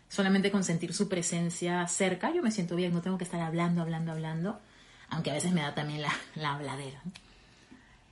Solamente 0.09 0.51
con 0.51 0.65
sentir 0.65 0.95
su 0.95 1.09
presencia 1.09 1.87
cerca, 1.87 2.33
yo 2.35 2.43
me 2.43 2.51
siento 2.51 2.77
bien, 2.77 2.93
no 2.93 3.03
tengo 3.03 3.19
que 3.19 3.25
estar 3.25 3.41
hablando, 3.41 3.83
hablando, 3.83 4.13
hablando, 4.13 4.59
aunque 5.11 5.31
a 5.31 5.35
veces 5.35 5.53
me 5.53 5.63
da 5.63 5.75
también 5.75 6.03
la, 6.03 6.13
la 6.35 6.55
habladera. 6.55 7.03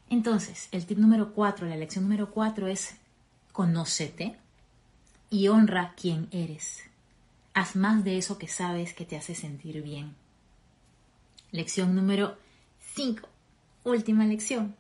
Entonces, 0.09 0.69
el 0.73 0.87
tip 0.87 0.99
número 0.99 1.33
cuatro, 1.33 1.67
la 1.67 1.77
lección 1.77 2.05
número 2.05 2.31
cuatro 2.31 2.69
es 2.69 2.95
conócete 3.53 4.37
y 5.31 5.49
honra 5.49 5.95
quién 5.97 6.29
eres. 6.31 6.83
Haz 7.55 7.75
más 7.75 8.05
de 8.05 8.19
eso 8.19 8.39
que 8.39 8.49
sabes 8.49 8.95
que 8.95 9.05
te 9.05 9.17
hace 9.17 9.35
sentir 9.35 9.83
bien. 9.83 10.15
Lección 11.51 11.95
número 11.95 12.37
cinco, 12.95 13.29
última 13.83 14.25
lección. 14.25 14.77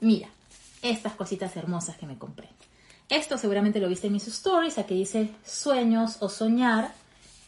Mira, 0.00 0.28
estas 0.82 1.14
cositas 1.14 1.56
hermosas 1.56 1.96
que 1.96 2.06
me 2.06 2.16
compré. 2.16 2.48
Esto 3.08 3.36
seguramente 3.36 3.80
lo 3.80 3.88
viste 3.88 4.06
en 4.06 4.14
mis 4.14 4.28
stories, 4.28 4.78
aquí 4.78 4.94
dice 4.94 5.30
sueños 5.44 6.18
o 6.20 6.28
soñar. 6.28 6.94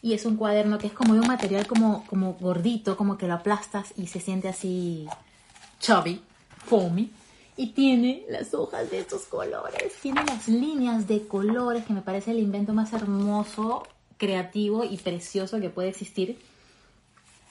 Y 0.03 0.13
es 0.13 0.25
un 0.25 0.35
cuaderno 0.35 0.77
que 0.77 0.87
es 0.87 0.93
como 0.93 1.13
de 1.13 1.21
un 1.21 1.27
material 1.27 1.65
como, 1.65 2.05
como 2.07 2.33
gordito, 2.33 2.97
como 2.97 3.17
que 3.17 3.25
lo 3.25 3.35
aplastas 3.35 3.93
y 3.95 4.07
se 4.07 4.19
siente 4.19 4.49
así 4.49 5.07
chubby, 5.79 6.21
foamy. 6.65 7.09
Y 7.55 7.67
tiene 7.67 8.25
las 8.29 8.53
hojas 8.53 8.91
de 8.91 8.99
estos 8.99 9.23
colores, 9.23 9.93
tiene 10.01 10.21
las 10.25 10.49
líneas 10.49 11.07
de 11.07 11.25
colores 11.25 11.85
que 11.85 11.93
me 11.93 12.01
parece 12.01 12.31
el 12.31 12.39
invento 12.39 12.73
más 12.73 12.91
hermoso, 12.91 13.87
creativo 14.17 14.83
y 14.83 14.97
precioso 14.97 15.61
que 15.61 15.69
puede 15.69 15.87
existir. 15.87 16.37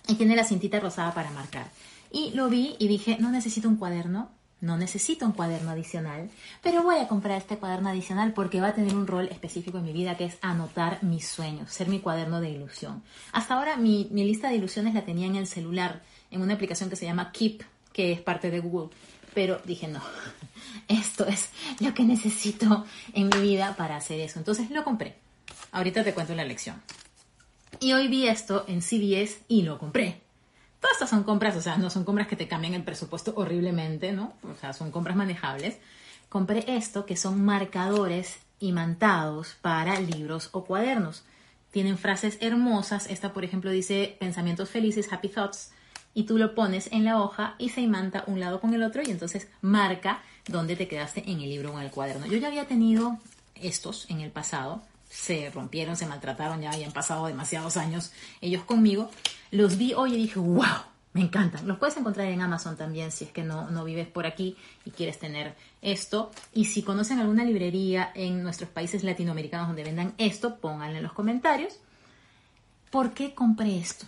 Y 0.07 0.17
tiene 0.17 0.37
la 0.37 0.45
cintita 0.45 0.79
rosada 0.79 1.15
para 1.15 1.31
marcar. 1.31 1.71
Y 2.11 2.33
lo 2.33 2.51
vi 2.51 2.77
y 2.79 2.87
dije, 2.87 3.17
no 3.19 3.31
necesito 3.31 3.67
un 3.67 3.77
cuaderno, 3.77 4.29
no 4.63 4.79
necesito 4.79 5.27
un 5.27 5.33
cuaderno 5.33 5.73
adicional, 5.73 6.31
pero 6.63 6.85
voy 6.85 6.97
a 6.99 7.09
comprar 7.09 7.37
este 7.37 7.59
cuaderno 7.59 7.89
adicional 7.89 8.33
porque 8.33 8.61
va 8.61 8.69
a 8.69 8.75
tener 8.75 8.95
un 8.95 9.09
rol 9.09 9.29
específico 9.29 9.79
en 9.79 9.85
mi 9.85 9.93
vida 9.93 10.17
que 10.17 10.25
es 10.25 10.39
anotar 10.41 11.03
mis 11.03 11.27
sueños, 11.27 11.73
ser 11.73 11.89
mi 11.89 11.99
cuaderno 11.99 12.41
de 12.41 12.51
ilusión. 12.51 13.03
Hasta 13.33 13.55
ahora 13.55 13.77
mi, 13.77 14.09
lista 14.13 14.49
de 14.49 14.57
ilusiones 14.57 14.95
la 14.95 15.05
tenía 15.05 15.27
en 15.27 15.35
el 15.35 15.49
celular, 15.49 16.03
en 16.31 16.43
una 16.43 16.55
aplicación 16.55 16.89
que 16.89 16.97
se 16.97 17.05
llama 17.05 17.33
Keep, 17.33 17.65
que 17.93 18.13
es 18.13 18.21
parte 18.21 18.53
de 18.53 18.61
Google. 18.61 18.95
Pero 19.35 19.61
dije, 19.65 19.89
no, 19.89 20.01
esto 20.89 21.27
es 21.27 21.51
lo 21.81 21.93
que 21.93 22.05
necesito 22.05 22.87
en 23.15 23.31
mi 23.31 23.41
vida 23.41 23.75
para 23.77 23.97
hacer 23.97 24.21
eso. 24.21 24.39
Entonces 24.39 24.71
lo 24.71 24.85
compré. 24.85 25.17
Ahorita 25.73 26.05
te 26.05 26.15
cuento 26.15 26.37
la 26.37 26.45
lección. 26.45 26.81
Y 27.81 27.95
hoy 27.95 28.07
vi 28.07 28.29
esto 28.29 28.65
en 28.69 28.81
CVS 28.81 29.41
y 29.49 29.63
lo 29.63 29.81
compré. 29.81 30.22
Todas 30.83 30.97
estas 30.97 31.11
son 31.11 31.23
compras, 31.23 31.57
o 31.57 31.63
sea, 31.63 31.77
no 31.77 31.91
son 31.91 32.05
compras 32.05 32.27
que 32.27 32.35
te 32.35 32.49
cambian 32.49 32.75
el 32.75 32.83
presupuesto 32.83 33.33
horriblemente, 33.37 34.11
¿no? 34.13 34.33
O 34.43 34.61
sea, 34.61 34.73
son 34.73 34.91
compras 34.91 35.17
manejables. 35.17 35.79
Compré 36.29 36.65
esto 36.67 37.07
que 37.07 37.17
son 37.17 37.45
marcadores 37.45 38.41
imantados 38.59 39.57
para 39.63 40.01
libros 40.01 40.49
o 40.51 40.65
cuadernos. 40.65 41.23
Tienen 41.71 41.99
frases 41.99 42.37
hermosas. 42.41 43.07
Esta, 43.07 43.33
por 43.33 43.45
ejemplo, 43.45 43.71
dice 43.71 44.17
pensamientos 44.19 44.71
felices, 44.71 45.13
happy 45.13 45.29
thoughts. 45.29 45.71
Y 46.15 46.25
tú 46.25 46.37
lo 46.37 46.55
pones 46.57 46.91
en 46.91 47.05
la 47.05 47.23
hoja 47.23 47.55
y 47.59 47.69
se 47.69 47.81
imanta 47.81 48.25
un 48.27 48.41
lado 48.41 48.61
con 48.61 48.75
el 48.75 48.83
otro 48.83 49.03
y 49.07 49.11
entonces 49.11 49.49
marca 49.61 50.21
dónde 50.49 50.75
te 50.75 50.89
quedaste 50.89 51.31
en 51.31 51.41
el 51.41 51.49
libro 51.49 51.73
o 51.73 51.79
en 51.79 51.85
el 51.85 51.93
cuaderno. 51.93 52.27
Yo 52.27 52.39
ya 52.39 52.49
había 52.49 52.67
tenido 52.67 53.19
estos 53.55 54.11
en 54.11 54.21
el 54.21 54.33
pasado. 54.33 54.83
Se 55.13 55.51
rompieron, 55.51 55.95
se 55.95 56.07
maltrataron, 56.07 56.63
ya 56.63 56.71
habían 56.71 56.93
pasado 56.93 57.27
demasiados 57.27 57.77
años 57.77 58.13
ellos 58.41 58.65
conmigo. 58.65 59.11
Los 59.51 59.77
vi 59.77 59.93
hoy 59.93 60.15
y 60.15 60.17
dije, 60.17 60.39
wow, 60.39 60.65
me 61.13 61.21
encantan. 61.21 61.69
Los 61.69 61.79
puedes 61.79 61.97
encontrar 61.99 62.29
en 62.29 62.41
Amazon 62.41 62.79
también 62.79 63.13
si 63.13 63.25
es 63.25 63.31
que 63.31 63.43
no, 63.43 63.71
no 63.71 63.85
vives 63.85 64.09
por 64.09 64.25
aquí 64.25 64.57
y 64.87 64.91
quieres 64.91 65.19
tener 65.19 65.55
esto. 65.83 66.31
Y 66.55 66.65
si 66.65 66.83
conocen 66.83 67.19
alguna 67.19 67.45
librería 67.45 68.11
en 68.15 68.43
nuestros 68.43 68.71
países 68.71 69.05
latinoamericanos 69.05 69.67
donde 69.67 69.85
vendan 69.85 70.15
esto, 70.17 70.57
pónganlo 70.57 70.97
en 70.97 71.03
los 71.03 71.13
comentarios. 71.13 71.79
¿Por 72.91 73.13
qué 73.13 73.35
compré 73.35 73.77
esto? 73.77 74.07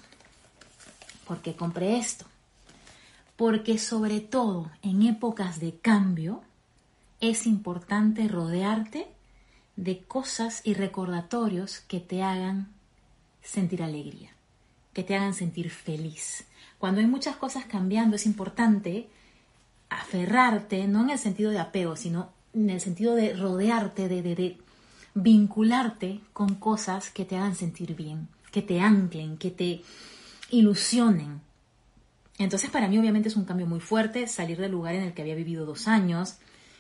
¿Por 1.27 1.43
qué 1.43 1.55
compré 1.55 1.99
esto? 1.99 2.25
Porque 3.37 3.79
sobre 3.79 4.21
todo 4.21 4.71
en 4.83 5.03
épocas 5.03 5.61
de 5.61 5.77
cambio 5.77 6.43
es 7.21 7.47
importante 7.47 8.27
rodearte 8.29 9.09
de 9.77 10.01
cosas 10.01 10.61
y 10.65 10.75
recordatorios 10.75 11.81
que 11.81 12.01
te 12.01 12.23
hagan 12.23 12.69
sentir 13.43 13.83
alegría 13.83 14.35
que 14.95 15.03
te 15.03 15.17
hagan 15.17 15.35
sentir 15.35 15.69
feliz. 15.69 16.45
Cuando 16.79 17.01
hay 17.01 17.07
muchas 17.07 17.37
cosas 17.37 17.67
cambiando, 17.67 18.17
es 18.17 18.25
importante 18.25 19.09
aferrarte, 19.91 20.87
no 20.87 21.03
en 21.03 21.11
el 21.11 21.19
sentido 21.19 21.51
de 21.51 21.59
apego, 21.59 21.97
sino 21.97 22.31
en 22.55 22.71
el 22.71 22.81
sentido 22.81 23.15
de 23.15 23.35
rodearte, 23.35 24.09
de, 24.09 24.23
de, 24.23 24.59
vincularte 25.17 26.21
con 26.33 26.55
cosas 26.55 27.11
que 27.11 27.25
te 27.25 27.37
hagan 27.37 27.55
sentir 27.55 27.95
bien, 27.95 28.29
que 28.51 28.63
te 28.63 28.81
anclen, 28.81 29.37
que 29.37 29.51
te 29.51 29.83
ilusionen. 30.51 31.41
Entonces 32.39 32.71
para 32.71 32.89
mí 32.89 32.99
obviamente 32.99 33.29
es 33.29 33.37
un 33.37 33.45
cambio 33.45 33.67
muy 33.67 33.79
fuerte 33.79 34.27
salir 34.27 34.59
del 34.59 34.73
lugar 34.73 34.95
en 34.95 35.03
el 35.03 35.15
que 35.15 35.23
había 35.23 35.37
vivido 35.37 35.67
dos 35.67 35.87
años, 35.87 36.37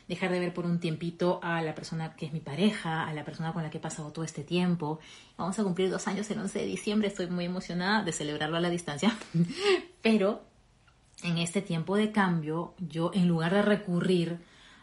dejar 0.09 0.31
de 0.31 0.41
ver 0.41 0.53
por 0.53 0.67
un 0.67 0.79
tiempito 0.81 1.41
a 1.43 1.63
la 1.63 1.75
persona 1.75 2.15
que 2.15 2.27
es 2.27 2.33
mi 2.33 2.41
pareja, 2.41 3.07
a 3.07 3.13
la 3.15 3.25
persona 3.25 3.53
con 3.53 3.63
la 3.63 3.71
que 3.71 3.79
he 3.79 3.81
pasado 3.81 4.13
todo 4.13 4.25
este 4.25 4.45
tiempo. 4.45 4.99
Vamos 5.37 5.59
a 5.59 5.65
cumplir 5.65 5.91
dos 5.91 6.07
años 6.09 6.31
el 6.31 6.39
11 6.39 6.59
de 6.59 6.67
diciembre, 6.67 7.09
estoy 7.09 7.29
muy 7.29 7.47
emocionada 7.47 8.05
de 8.05 8.13
celebrarlo 8.13 8.57
a 8.57 8.61
la 8.61 8.71
distancia, 8.71 9.17
pero 10.03 10.43
en 11.23 11.39
este 11.39 11.63
tiempo 11.63 11.97
de 11.97 12.13
cambio, 12.13 12.75
yo 12.79 13.11
en 13.15 13.29
lugar 13.29 13.55
de 13.55 13.63
recurrir 13.63 14.39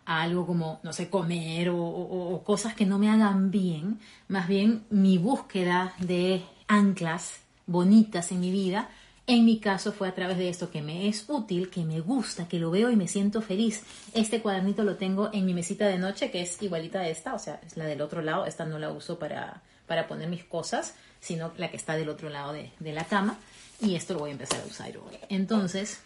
a 0.06 0.24
algo 0.24 0.48
como, 0.48 0.80
no 0.84 0.94
sé, 0.94 1.10
comer 1.10 1.70
o, 1.70 1.78
o 1.78 2.44
cosas 2.44 2.74
que 2.74 2.86
no 2.86 2.98
me 2.98 3.10
hagan 3.10 3.52
bien, 3.52 4.00
más 4.28 4.48
bien 4.48 4.84
mi 4.90 5.20
búsqueda 5.20 5.94
de 6.00 6.44
anclas 6.68 7.42
bonitas 7.68 8.32
en 8.32 8.40
mi 8.40 8.52
vida 8.52 8.90
en 9.32 9.46
mi 9.46 9.60
caso 9.60 9.94
fue 9.94 10.10
a 10.10 10.14
través 10.14 10.38
de 10.38 10.50
esto 10.50 10.70
que 10.70 10.82
me 10.82 11.08
es 11.08 11.24
útil, 11.30 11.70
que 11.70 11.86
me 11.86 12.02
gusta, 12.02 12.50
que 12.50 12.60
lo 12.60 12.70
veo 12.70 12.92
y 12.92 12.98
me 12.98 13.08
siento 13.08 13.42
feliz. 13.42 13.84
Este 14.14 14.42
cuadernito 14.42 14.84
lo 14.84 14.98
tengo 14.98 15.30
en 15.32 15.46
mi 15.46 15.54
mesita 15.54 15.88
de 15.88 15.98
noche, 15.98 16.32
que 16.32 16.42
es 16.42 16.62
igualita 16.62 17.00
a 17.00 17.08
esta, 17.08 17.34
o 17.34 17.40
sea, 17.40 17.62
es 17.66 17.78
la 17.78 17.86
del 17.86 18.02
otro 18.02 18.22
lado. 18.22 18.46
Esta 18.46 18.66
no 18.66 18.78
la 18.78 18.90
uso 18.90 19.20
para, 19.20 19.62
para 19.88 20.06
poner 20.06 20.28
mis 20.28 20.44
cosas, 20.44 20.96
sino 21.22 21.54
la 21.56 21.72
que 21.72 21.78
está 21.78 21.96
del 21.96 22.10
otro 22.10 22.30
lado 22.30 22.52
de, 22.52 22.74
de 22.80 22.92
la 22.92 23.06
cama. 23.06 23.38
Y 23.80 23.96
esto 23.96 24.16
lo 24.16 24.20
voy 24.20 24.32
a 24.32 24.34
empezar 24.34 24.60
a 24.60 24.66
usar 24.66 24.90
hoy. 24.98 25.18
Entonces, 25.30 26.02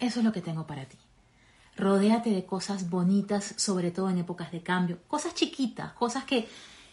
eso 0.00 0.20
es 0.20 0.24
lo 0.24 0.32
que 0.32 0.40
tengo 0.40 0.66
para 0.66 0.86
ti. 0.86 0.96
Rodéate 1.76 2.30
de 2.30 2.46
cosas 2.46 2.88
bonitas, 2.88 3.52
sobre 3.58 3.90
todo 3.90 4.08
en 4.08 4.16
épocas 4.16 4.50
de 4.50 4.62
cambio. 4.62 4.98
Cosas 5.08 5.34
chiquitas, 5.34 5.92
cosas 5.92 6.24
que, 6.24 6.48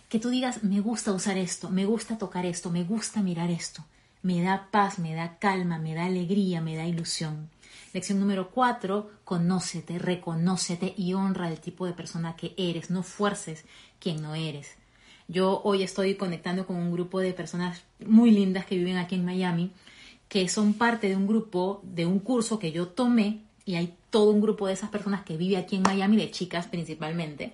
que 0.10 0.20
tú 0.20 0.28
digas, 0.28 0.62
me 0.62 0.82
gusta 0.82 1.14
usar 1.14 1.38
esto, 1.38 1.70
me 1.70 1.86
gusta 1.86 2.18
tocar 2.18 2.46
esto, 2.46 2.70
me 2.70 2.84
gusta 2.84 3.22
mirar 3.22 3.50
esto 3.50 3.86
me 4.22 4.42
da 4.42 4.70
paz, 4.72 5.00
me 5.00 5.14
da 5.14 5.38
calma, 5.40 5.78
me 5.78 5.94
da 5.96 6.06
alegría, 6.06 6.62
me 6.62 6.76
da 6.76 6.86
ilusión. 6.86 7.50
Lección 7.94 8.20
número 8.20 8.52
cuatro, 8.52 9.10
conócete, 9.24 9.98
reconócete 9.98 10.94
y 10.98 11.14
honra 11.14 11.50
el 11.50 11.60
tipo 11.60 11.86
de 11.86 11.94
persona 11.94 12.36
que 12.36 12.54
eres, 12.58 12.90
no 12.90 13.04
fuerces 13.04 13.66
quien 14.00 14.22
no 14.22 14.36
eres. 14.36 14.76
Yo 15.28 15.62
hoy 15.64 15.84
estoy 15.84 16.16
conectando 16.16 16.66
con 16.66 16.76
un 16.76 16.92
grupo 16.92 17.20
de 17.20 17.34
personas 17.34 17.84
muy 18.06 18.32
lindas 18.32 18.66
que 18.66 18.78
viven 18.78 18.98
aquí 18.98 19.16
en 19.16 19.26
Miami, 19.26 19.72
que 20.28 20.48
son 20.50 20.74
parte 20.74 21.08
de 21.08 21.16
un 21.16 21.28
grupo, 21.28 21.82
de 21.84 22.06
un 22.06 22.20
curso 22.20 22.60
que 22.60 22.72
yo 22.72 22.88
tomé, 22.88 23.42
y 23.66 23.76
hay 23.76 23.96
todo 24.10 24.32
un 24.32 24.42
grupo 24.42 24.68
de 24.68 24.74
esas 24.74 24.90
personas 24.90 25.24
que 25.24 25.38
vive 25.38 25.58
aquí 25.58 25.76
en 25.76 25.84
Miami, 25.84 26.18
de 26.18 26.32
chicas 26.32 26.68
principalmente, 26.68 27.54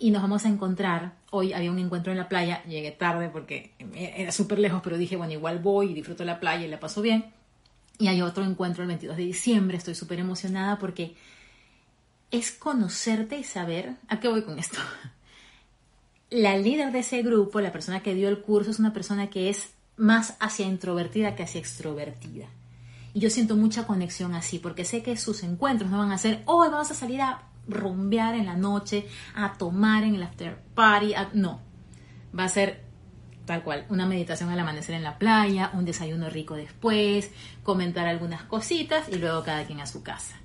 y 0.00 0.10
nos 0.10 0.22
vamos 0.22 0.46
a 0.46 0.48
encontrar 0.48 1.12
hoy 1.30 1.52
había 1.52 1.70
un 1.70 1.78
encuentro 1.78 2.10
en 2.10 2.18
la 2.18 2.28
playa, 2.28 2.64
llegué 2.64 2.90
tarde 2.90 3.28
porque 3.28 3.72
era 3.94 4.32
súper 4.32 4.58
lejos, 4.58 4.80
pero 4.82 4.96
dije, 4.96 5.14
bueno, 5.14 5.34
igual 5.34 5.58
voy 5.58 5.90
y 5.90 5.94
disfruto 5.94 6.24
la 6.24 6.40
playa 6.40 6.64
y 6.64 6.68
la 6.68 6.80
paso 6.80 7.02
bien. 7.02 7.26
Y 7.98 8.08
hay 8.08 8.22
otro 8.22 8.42
encuentro 8.44 8.82
el 8.82 8.88
22 8.88 9.18
de 9.18 9.24
diciembre, 9.24 9.76
estoy 9.76 9.94
súper 9.94 10.18
emocionada 10.18 10.78
porque 10.78 11.14
es 12.30 12.50
conocerte 12.50 13.38
y 13.38 13.44
saber, 13.44 13.96
¿a 14.08 14.20
qué 14.20 14.28
voy 14.28 14.42
con 14.42 14.58
esto? 14.58 14.78
La 16.30 16.56
líder 16.56 16.92
de 16.92 17.00
ese 17.00 17.22
grupo, 17.22 17.60
la 17.60 17.72
persona 17.72 18.04
que 18.04 18.14
dio 18.14 18.28
el 18.28 18.38
curso, 18.38 18.70
es 18.70 18.78
una 18.78 18.92
persona 18.92 19.30
que 19.30 19.50
es 19.50 19.70
más 19.96 20.36
hacia 20.38 20.64
introvertida 20.64 21.34
que 21.34 21.42
hacia 21.42 21.58
extrovertida. 21.58 22.46
Y 23.12 23.18
yo 23.18 23.30
siento 23.30 23.56
mucha 23.56 23.84
conexión 23.84 24.36
así, 24.36 24.60
porque 24.60 24.84
sé 24.84 25.02
que 25.02 25.16
sus 25.16 25.42
encuentros 25.42 25.90
no 25.90 25.98
van 25.98 26.12
a 26.12 26.18
ser, 26.18 26.44
hoy 26.46 26.68
vamos 26.68 26.88
a 26.92 26.94
salir 26.94 27.20
a 27.20 27.49
rumbear 27.70 28.34
en 28.34 28.46
la 28.46 28.56
noche, 28.56 29.06
a 29.34 29.54
tomar 29.54 30.04
en 30.04 30.14
el 30.14 30.22
after 30.22 30.60
party. 30.74 31.14
No, 31.34 31.60
va 32.36 32.44
a 32.44 32.48
ser 32.48 32.90
tal 33.46 33.64
cual, 33.64 33.84
una 33.88 34.06
meditación 34.06 34.48
al 34.50 34.60
amanecer 34.60 34.94
en 34.94 35.02
la 35.02 35.18
playa, 35.18 35.70
un 35.74 35.84
desayuno 35.84 36.30
rico 36.30 36.54
después, 36.54 37.32
comentar 37.64 38.06
algunas 38.06 38.44
cositas 38.44 39.08
y 39.08 39.16
luego 39.16 39.42
cada 39.42 39.64
quien 39.64 39.80
a 39.80 39.86
su 39.86 40.04
casa. 40.04 40.36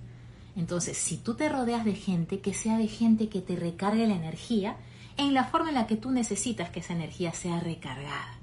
Entonces, 0.56 0.98
si 0.98 1.18
tú 1.18 1.36
te 1.36 1.50
rodeas 1.50 1.86
de 1.86 1.94
gente, 1.94 2.40
que 2.40 2.54
sea 2.54 2.78
de 2.78 2.88
gente 2.88 3.30
que 3.30 3.42
te 3.42 3.56
recargue 3.56 4.08
la 4.08 4.16
energía 4.16 4.78
en 5.18 5.34
la 5.34 5.44
forma 5.44 5.70
en 5.70 5.76
la 5.76 5.88
que 5.88 5.98
tú 5.98 6.12
necesitas 6.12 6.70
que 6.70 6.80
esa 6.80 6.94
energía 6.94 7.32
sea 7.34 7.60
recargada. 7.60 8.35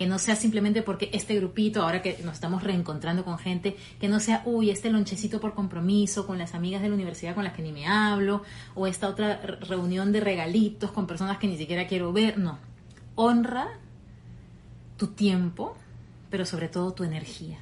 Que 0.00 0.06
no 0.06 0.18
sea 0.18 0.34
simplemente 0.34 0.80
porque 0.80 1.10
este 1.12 1.36
grupito, 1.36 1.82
ahora 1.82 2.00
que 2.00 2.16
nos 2.24 2.32
estamos 2.32 2.62
reencontrando 2.62 3.22
con 3.22 3.36
gente, 3.36 3.76
que 4.00 4.08
no 4.08 4.18
sea, 4.18 4.40
uy, 4.46 4.70
este 4.70 4.88
lonchecito 4.88 5.42
por 5.42 5.52
compromiso 5.52 6.26
con 6.26 6.38
las 6.38 6.54
amigas 6.54 6.80
de 6.80 6.88
la 6.88 6.94
universidad 6.94 7.34
con 7.34 7.44
las 7.44 7.52
que 7.52 7.60
ni 7.60 7.70
me 7.70 7.86
hablo, 7.86 8.42
o 8.74 8.86
esta 8.86 9.10
otra 9.10 9.42
reunión 9.42 10.10
de 10.10 10.20
regalitos 10.20 10.90
con 10.90 11.06
personas 11.06 11.36
que 11.36 11.48
ni 11.48 11.58
siquiera 11.58 11.86
quiero 11.86 12.14
ver. 12.14 12.38
No. 12.38 12.58
Honra 13.14 13.68
tu 14.96 15.08
tiempo, 15.08 15.76
pero 16.30 16.46
sobre 16.46 16.68
todo 16.68 16.94
tu 16.94 17.04
energía, 17.04 17.58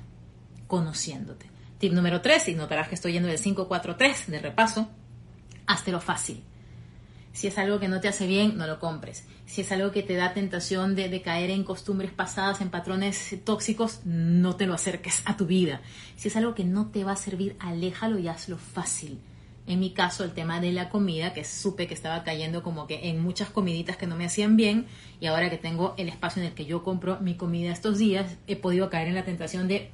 conociéndote. 0.69 1.51
Tip 1.79 1.93
número 1.93 2.21
3, 2.21 2.51
y 2.51 2.55
notarás 2.55 2.89
que 2.89 2.95
estoy 2.95 3.15
yendo 3.15 3.27
del 3.27 3.41
543 3.41 4.31
de 4.31 4.39
repaso, 4.39 4.89
hazte 5.67 5.91
lo 5.91 6.01
fácil. 6.01 6.45
Si 7.39 7.47
es 7.47 7.57
algo 7.57 7.79
que 7.79 7.87
no 7.87 8.01
te 8.01 8.09
hace 8.09 8.27
bien, 8.27 8.59
no 8.59 8.67
lo 8.67 8.81
compres. 8.81 9.25
Si 9.47 9.61
es 9.61 9.71
algo 9.71 9.93
que 9.93 10.03
te 10.03 10.17
da 10.17 10.35
tentación 10.35 10.97
de, 10.97 11.23
caer 11.23 11.51
en 11.51 11.63
costumbres 11.63 12.11
pasadas, 12.11 12.61
en 12.61 12.69
patrones 12.69 13.37
tóxicos, 13.45 14.01
no 14.05 14.57
te 14.57 14.67
lo 14.67 14.75
acerques 14.75 15.23
a 15.25 15.37
tu 15.37 15.47
vida. 15.47 15.81
Si 16.17 16.27
es 16.27 16.37
algo 16.37 16.57
que 16.57 16.65
no 16.65 16.89
te 16.89 17.05
va 17.05 17.13
a 17.13 17.17
servir, 17.17 17.55
aléjalo 17.61 18.19
y 18.19 18.27
hazlo 18.27 18.59
fácil. 18.59 19.21
En 19.69 19.79
mi 19.79 19.93
caso, 19.93 20.25
el 20.25 20.33
tema 20.33 20.61
de 20.61 20.73
la 20.73 20.89
comida, 20.89 21.33
que 21.33 21.45
supe 21.45 21.87
que 21.87 21.95
estaba 21.95 22.25
cayendo 22.25 22.65
como 22.65 22.89
que 22.89 23.09
en 23.09 23.23
muchas 23.23 23.51
comiditas 23.51 23.97
que 23.97 24.09
no 24.09 24.17
me 24.17 24.25
hacían 24.25 24.57
bien, 24.57 24.87
y 25.21 25.27
ahora 25.27 25.49
que 25.49 25.59
tengo 25.59 25.95
el 25.97 26.09
espacio 26.09 26.43
en 26.43 26.49
el 26.49 26.55
que 26.55 26.67
yo 26.67 26.83
compro 26.83 27.21
mi 27.21 27.37
comida 27.37 27.71
estos 27.71 27.99
días, 27.99 28.37
he 28.49 28.57
podido 28.57 28.91
caer 28.91 29.07
en 29.07 29.15
la 29.15 29.25
tentación 29.25 29.69
de, 29.69 29.93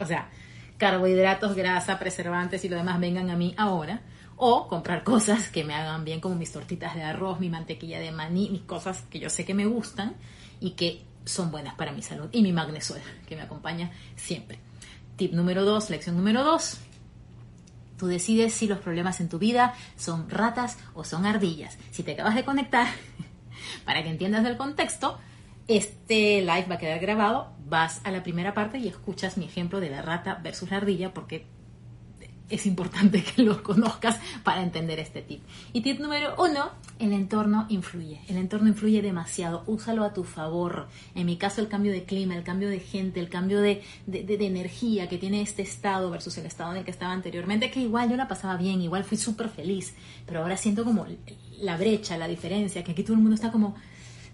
o 0.00 0.04
sea, 0.04 0.30
carbohidratos, 0.78 1.54
grasa, 1.54 2.00
preservantes 2.00 2.64
y 2.64 2.68
lo 2.68 2.74
demás 2.74 2.98
vengan 2.98 3.30
a 3.30 3.36
mí 3.36 3.54
ahora. 3.56 4.02
O 4.42 4.68
comprar 4.68 5.04
cosas 5.04 5.50
que 5.50 5.64
me 5.64 5.74
hagan 5.74 6.02
bien, 6.02 6.18
como 6.18 6.34
mis 6.34 6.50
tortitas 6.50 6.94
de 6.94 7.02
arroz, 7.02 7.40
mi 7.40 7.50
mantequilla 7.50 8.00
de 8.00 8.10
maní, 8.10 8.48
mis 8.48 8.62
cosas 8.62 9.02
que 9.10 9.20
yo 9.20 9.28
sé 9.28 9.44
que 9.44 9.52
me 9.52 9.66
gustan 9.66 10.16
y 10.60 10.70
que 10.70 11.02
son 11.26 11.50
buenas 11.50 11.74
para 11.74 11.92
mi 11.92 12.00
salud. 12.00 12.30
Y 12.32 12.40
mi 12.40 12.50
magnesol, 12.50 13.02
que 13.28 13.36
me 13.36 13.42
acompaña 13.42 13.90
siempre. 14.16 14.58
Tip 15.16 15.34
número 15.34 15.66
dos, 15.66 15.90
lección 15.90 16.16
número 16.16 16.42
dos. 16.42 16.78
Tú 17.98 18.06
decides 18.06 18.54
si 18.54 18.66
los 18.66 18.78
problemas 18.78 19.20
en 19.20 19.28
tu 19.28 19.38
vida 19.38 19.74
son 19.98 20.30
ratas 20.30 20.78
o 20.94 21.04
son 21.04 21.26
ardillas. 21.26 21.76
Si 21.90 22.02
te 22.02 22.12
acabas 22.12 22.34
de 22.34 22.46
conectar, 22.46 22.86
para 23.84 24.02
que 24.02 24.08
entiendas 24.08 24.46
el 24.46 24.56
contexto, 24.56 25.18
este 25.68 26.40
live 26.40 26.64
va 26.66 26.76
a 26.76 26.78
quedar 26.78 26.98
grabado, 26.98 27.52
vas 27.66 28.00
a 28.04 28.10
la 28.10 28.22
primera 28.22 28.54
parte 28.54 28.78
y 28.78 28.88
escuchas 28.88 29.36
mi 29.36 29.44
ejemplo 29.44 29.80
de 29.80 29.90
la 29.90 30.00
rata 30.00 30.40
versus 30.42 30.70
la 30.70 30.78
ardilla 30.78 31.12
porque 31.12 31.59
es 32.50 32.66
importante 32.66 33.22
que 33.36 33.42
lo 33.42 33.62
conozcas 33.62 34.18
para 34.44 34.62
entender 34.62 34.98
este 34.98 35.22
tip. 35.22 35.42
Y 35.72 35.80
tip 35.80 36.00
número 36.00 36.34
uno, 36.38 36.70
el 36.98 37.12
entorno 37.12 37.66
influye. 37.68 38.20
El 38.28 38.36
entorno 38.36 38.68
influye 38.68 39.02
demasiado. 39.02 39.62
Úsalo 39.66 40.04
a 40.04 40.12
tu 40.12 40.24
favor. 40.24 40.88
En 41.14 41.26
mi 41.26 41.36
caso, 41.36 41.60
el 41.60 41.68
cambio 41.68 41.92
de 41.92 42.04
clima, 42.04 42.36
el 42.36 42.42
cambio 42.42 42.68
de 42.68 42.80
gente, 42.80 43.20
el 43.20 43.28
cambio 43.28 43.60
de, 43.60 43.82
de 44.06 44.46
energía 44.46 45.08
que 45.08 45.18
tiene 45.18 45.42
este 45.42 45.62
estado 45.62 46.10
versus 46.10 46.36
el 46.38 46.46
estado 46.46 46.72
en 46.72 46.78
el 46.78 46.84
que 46.84 46.90
estaba 46.90 47.12
anteriormente, 47.12 47.70
que 47.70 47.80
igual 47.80 48.10
yo 48.10 48.16
la 48.16 48.28
pasaba 48.28 48.56
bien, 48.56 48.82
igual 48.82 49.04
fui 49.04 49.16
súper 49.16 49.48
feliz, 49.48 49.94
pero 50.26 50.42
ahora 50.42 50.56
siento 50.56 50.84
como 50.84 51.06
la 51.60 51.76
brecha, 51.76 52.16
la 52.16 52.28
diferencia, 52.28 52.82
que 52.82 52.92
aquí 52.92 53.02
todo 53.02 53.14
el 53.14 53.20
mundo 53.20 53.34
está 53.34 53.52
como 53.52 53.76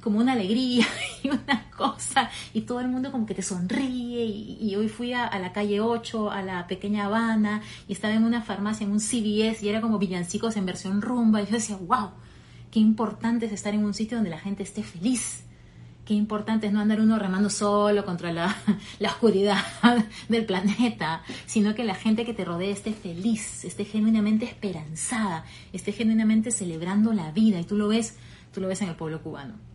como 0.07 0.21
una 0.21 0.35
alegría 0.35 0.87
y 1.25 1.31
una 1.31 1.69
cosa, 1.77 2.31
y 2.55 2.61
todo 2.61 2.79
el 2.79 2.87
mundo 2.87 3.11
como 3.11 3.27
que 3.27 3.35
te 3.35 3.42
sonríe, 3.42 4.25
y, 4.25 4.77
hoy 4.77 4.88
fui 4.88 5.12
a, 5.12 5.37
la 5.37 5.53
calle 5.53 5.81
8, 5.81 6.31
a 6.31 6.42
la 6.42 6.69
pequeña 6.69 7.07
Habana, 7.07 7.61
y 7.88 7.92
estaba 7.95 8.14
en 8.14 8.23
una 8.23 8.40
farmacia, 8.40 8.85
en 8.85 8.92
un 8.92 9.01
CVS, 9.01 9.64
y 9.64 9.69
era 9.69 9.81
como 9.81 9.99
villancicos 9.99 10.57
en 10.57 10.64
versión 10.64 11.03
rumba, 11.03 11.42
y 11.42 11.47
yo 11.47 11.55
decía, 11.55 11.77
wow, 11.77 12.11
qué 12.71 12.79
importante 12.79 13.47
es 13.47 13.53
estar 13.53 13.75
en 13.75 13.85
un 13.85 13.95
sitio 13.95 14.16
donde 14.16 14.31
la 14.31 14.38
gente 14.38 14.62
esté 14.62 14.85
feliz, 14.85 15.42
qué 16.05 16.14
importante 16.14 16.69
es 16.69 16.73
no 16.73 16.79
andar 16.79 17.01
uno 17.01 17.19
remando 17.19 17.51
solo 17.51 18.05
contra 18.05 18.33
la, 18.33 18.57
la 19.01 19.09
oscuridad 19.09 19.59
del 20.29 20.47
planeta, 20.47 21.23
sino 21.47 21.75
que 21.75 21.83
la 21.83 21.97
gente 21.97 22.25
que 22.25 22.33
te 22.33 22.45
rodea 22.45 22.71
esté 22.71 22.92
feliz, 22.92 23.64
esté 23.64 23.85
genuinamente 23.85 24.45
esperanzada, 24.45 25.45
esté 25.73 25.90
genuinamente 25.90 26.53
celebrando 26.53 27.12
la 27.12 27.33
vida, 27.33 27.59
y 27.59 27.64
tú 27.64 27.75
lo 27.77 27.88
ves, 27.88 28.14
tú 28.55 28.61
lo 28.61 28.69
ves 28.69 28.83
en 28.83 28.90
el 28.90 28.95
pueblo 28.95 29.21
cubano 29.21 29.65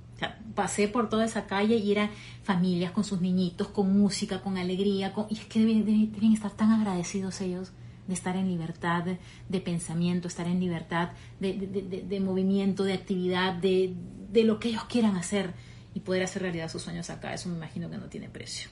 pasé 0.55 0.87
por 0.87 1.09
toda 1.09 1.25
esa 1.25 1.45
calle 1.47 1.75
y 1.75 1.91
eran 1.91 2.09
familias 2.43 2.91
con 2.91 3.03
sus 3.03 3.21
niñitos, 3.21 3.69
con 3.69 3.97
música, 3.97 4.41
con 4.41 4.57
alegría, 4.57 5.13
y 5.29 5.37
es 5.37 5.45
que 5.45 5.59
deben, 5.59 6.33
estar 6.33 6.51
tan 6.51 6.71
agradecidos 6.71 7.41
ellos 7.41 7.71
de 8.07 8.13
estar 8.13 8.35
en 8.35 8.47
libertad 8.47 9.05
de, 9.49 9.59
pensamiento, 9.59 10.27
estar 10.27 10.47
en 10.47 10.59
libertad 10.59 11.11
de, 11.39 12.19
movimiento, 12.19 12.83
de 12.83 12.93
actividad, 12.93 13.53
de, 13.53 13.95
lo 14.43 14.59
que 14.59 14.69
ellos 14.69 14.85
quieran 14.85 15.15
hacer 15.15 15.53
y 15.93 16.01
poder 16.01 16.23
hacer 16.23 16.41
realidad 16.41 16.69
sus 16.69 16.81
sueños 16.81 17.09
acá. 17.09 17.33
Eso 17.33 17.49
me 17.49 17.55
imagino 17.55 17.89
que 17.89 17.97
no 17.97 18.05
tiene 18.05 18.29
precio. 18.29 18.69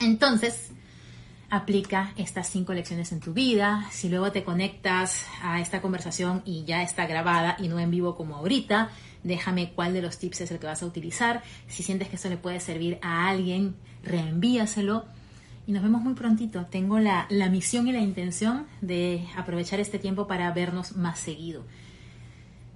Entonces, 0.00 0.72
aplica 1.50 2.12
estas 2.16 2.48
cinco 2.48 2.72
lecciones 2.72 3.12
en 3.12 3.20
tu 3.20 3.32
vida. 3.32 3.88
Si 3.90 4.08
luego 4.08 4.32
te 4.32 4.44
conectas 4.44 5.24
a 5.42 5.60
esta 5.60 5.80
conversación 5.80 6.42
y 6.44 6.64
ya 6.64 6.82
está 6.82 7.06
grabada 7.06 7.56
y 7.58 7.68
no 7.68 7.78
en 7.78 7.90
vivo 7.90 8.16
como 8.16 8.36
ahorita, 8.36 8.90
déjame 9.24 9.72
cuál 9.72 9.92
de 9.94 10.02
los 10.02 10.18
tips 10.18 10.42
es 10.42 10.50
el 10.50 10.58
que 10.58 10.66
vas 10.66 10.82
a 10.82 10.86
utilizar. 10.86 11.42
Si 11.66 11.82
sientes 11.82 12.08
que 12.08 12.16
eso 12.16 12.28
le 12.28 12.36
puede 12.36 12.60
servir 12.60 12.98
a 13.02 13.28
alguien, 13.28 13.74
reenvíaselo. 14.04 15.04
Y 15.66 15.72
nos 15.72 15.82
vemos 15.82 16.02
muy 16.02 16.14
prontito. 16.14 16.66
Tengo 16.66 16.98
la, 16.98 17.26
la 17.30 17.48
misión 17.48 17.88
y 17.88 17.92
la 17.92 18.00
intención 18.00 18.66
de 18.82 19.26
aprovechar 19.36 19.80
este 19.80 19.98
tiempo 19.98 20.26
para 20.26 20.52
vernos 20.52 20.96
más 20.96 21.18
seguido. 21.18 21.64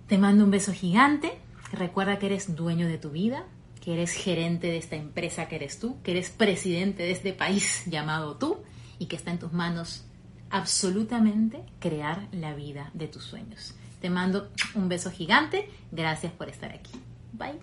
Te 0.09 0.17
mando 0.19 0.45
un 0.45 0.51
beso 0.51 0.73
gigante. 0.73 1.39
Recuerda 1.71 2.19
que 2.19 2.27
eres 2.27 2.57
dueño 2.57 2.89
de 2.89 2.97
tu 2.97 3.11
vida, 3.11 3.45
que 3.83 3.93
eres 3.93 4.13
gerente 4.13 4.69
de 4.69 4.79
esta 4.79 4.97
empresa 4.97 5.49
que 5.49 5.57
eres 5.57 5.79
tú, 5.79 6.01
que 6.03 6.13
eres 6.13 6.31
presidente 6.31 7.03
de 7.03 7.11
este 7.11 7.35
país 7.35 7.85
llamado 7.87 8.37
tú 8.37 8.59
y 8.99 9.07
que 9.07 9.17
está 9.17 9.31
en 9.31 9.39
tus 9.39 9.53
manos 9.53 10.07
absolutamente 10.51 11.63
crear 11.79 12.27
la 12.33 12.55
vida 12.55 12.91
de 12.95 13.07
tus 13.07 13.25
sueños. 13.25 13.75
Te 14.01 14.11
mando 14.11 14.49
un 14.75 14.89
beso 14.89 15.11
gigante. 15.11 15.69
Gracias 15.91 16.33
por 16.33 16.49
estar 16.49 16.73
aquí. 16.73 16.93
Bye. 17.33 17.59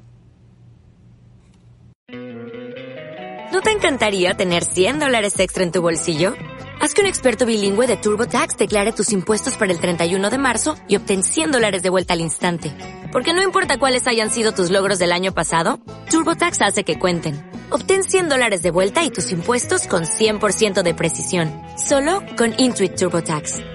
¿No 3.52 3.62
te 3.62 3.71
encantaría 3.71 4.34
tener 4.34 4.63
100 4.65 5.00
dólares 5.00 5.39
extra 5.39 5.63
en 5.63 5.71
tu 5.71 5.82
bolsillo? 5.82 6.34
Haz 6.82 6.93
que 6.93 7.02
un 7.02 7.08
experto 7.08 7.45
bilingüe 7.45 7.88
de 7.88 7.95
TurboTax 7.95 8.58
declare 8.58 8.91
tus 8.91 9.13
impuestos 9.13 9.56
para 9.56 9.71
el 9.71 9.80
31 9.80 10.30
de 10.30 10.38
marzo 10.38 10.76
y 10.89 10.98
obtén 10.98 11.24
100 11.24 11.52
dólares 11.52 11.82
de 11.82 11.89
vuelta 11.89 12.13
al 12.13 12.21
instante. 12.21 12.74
Porque 13.12 13.34
no 13.34 13.41
importa 13.41 13.78
cuáles 13.78 14.08
hayan 14.08 14.30
sido 14.30 14.52
tus 14.52 14.71
logros 14.71 15.00
del 15.00 15.13
año 15.13 15.34
pasado, 15.34 15.80
TurboTax 16.12 16.62
hace 16.62 16.84
que 16.84 17.00
cuenten. 17.00 17.50
Obtén 17.69 18.04
100 18.04 18.30
dólares 18.30 18.62
de 18.62 18.71
vuelta 18.71 19.06
y 19.06 19.10
tus 19.10 19.32
impuestos 19.32 19.88
con 19.88 20.04
100% 20.04 20.84
de 20.84 20.93
precisión. 20.93 21.52
Solo 21.78 22.21
con 22.38 22.54
Intuit 22.58 22.95
TurboTax. 22.95 23.74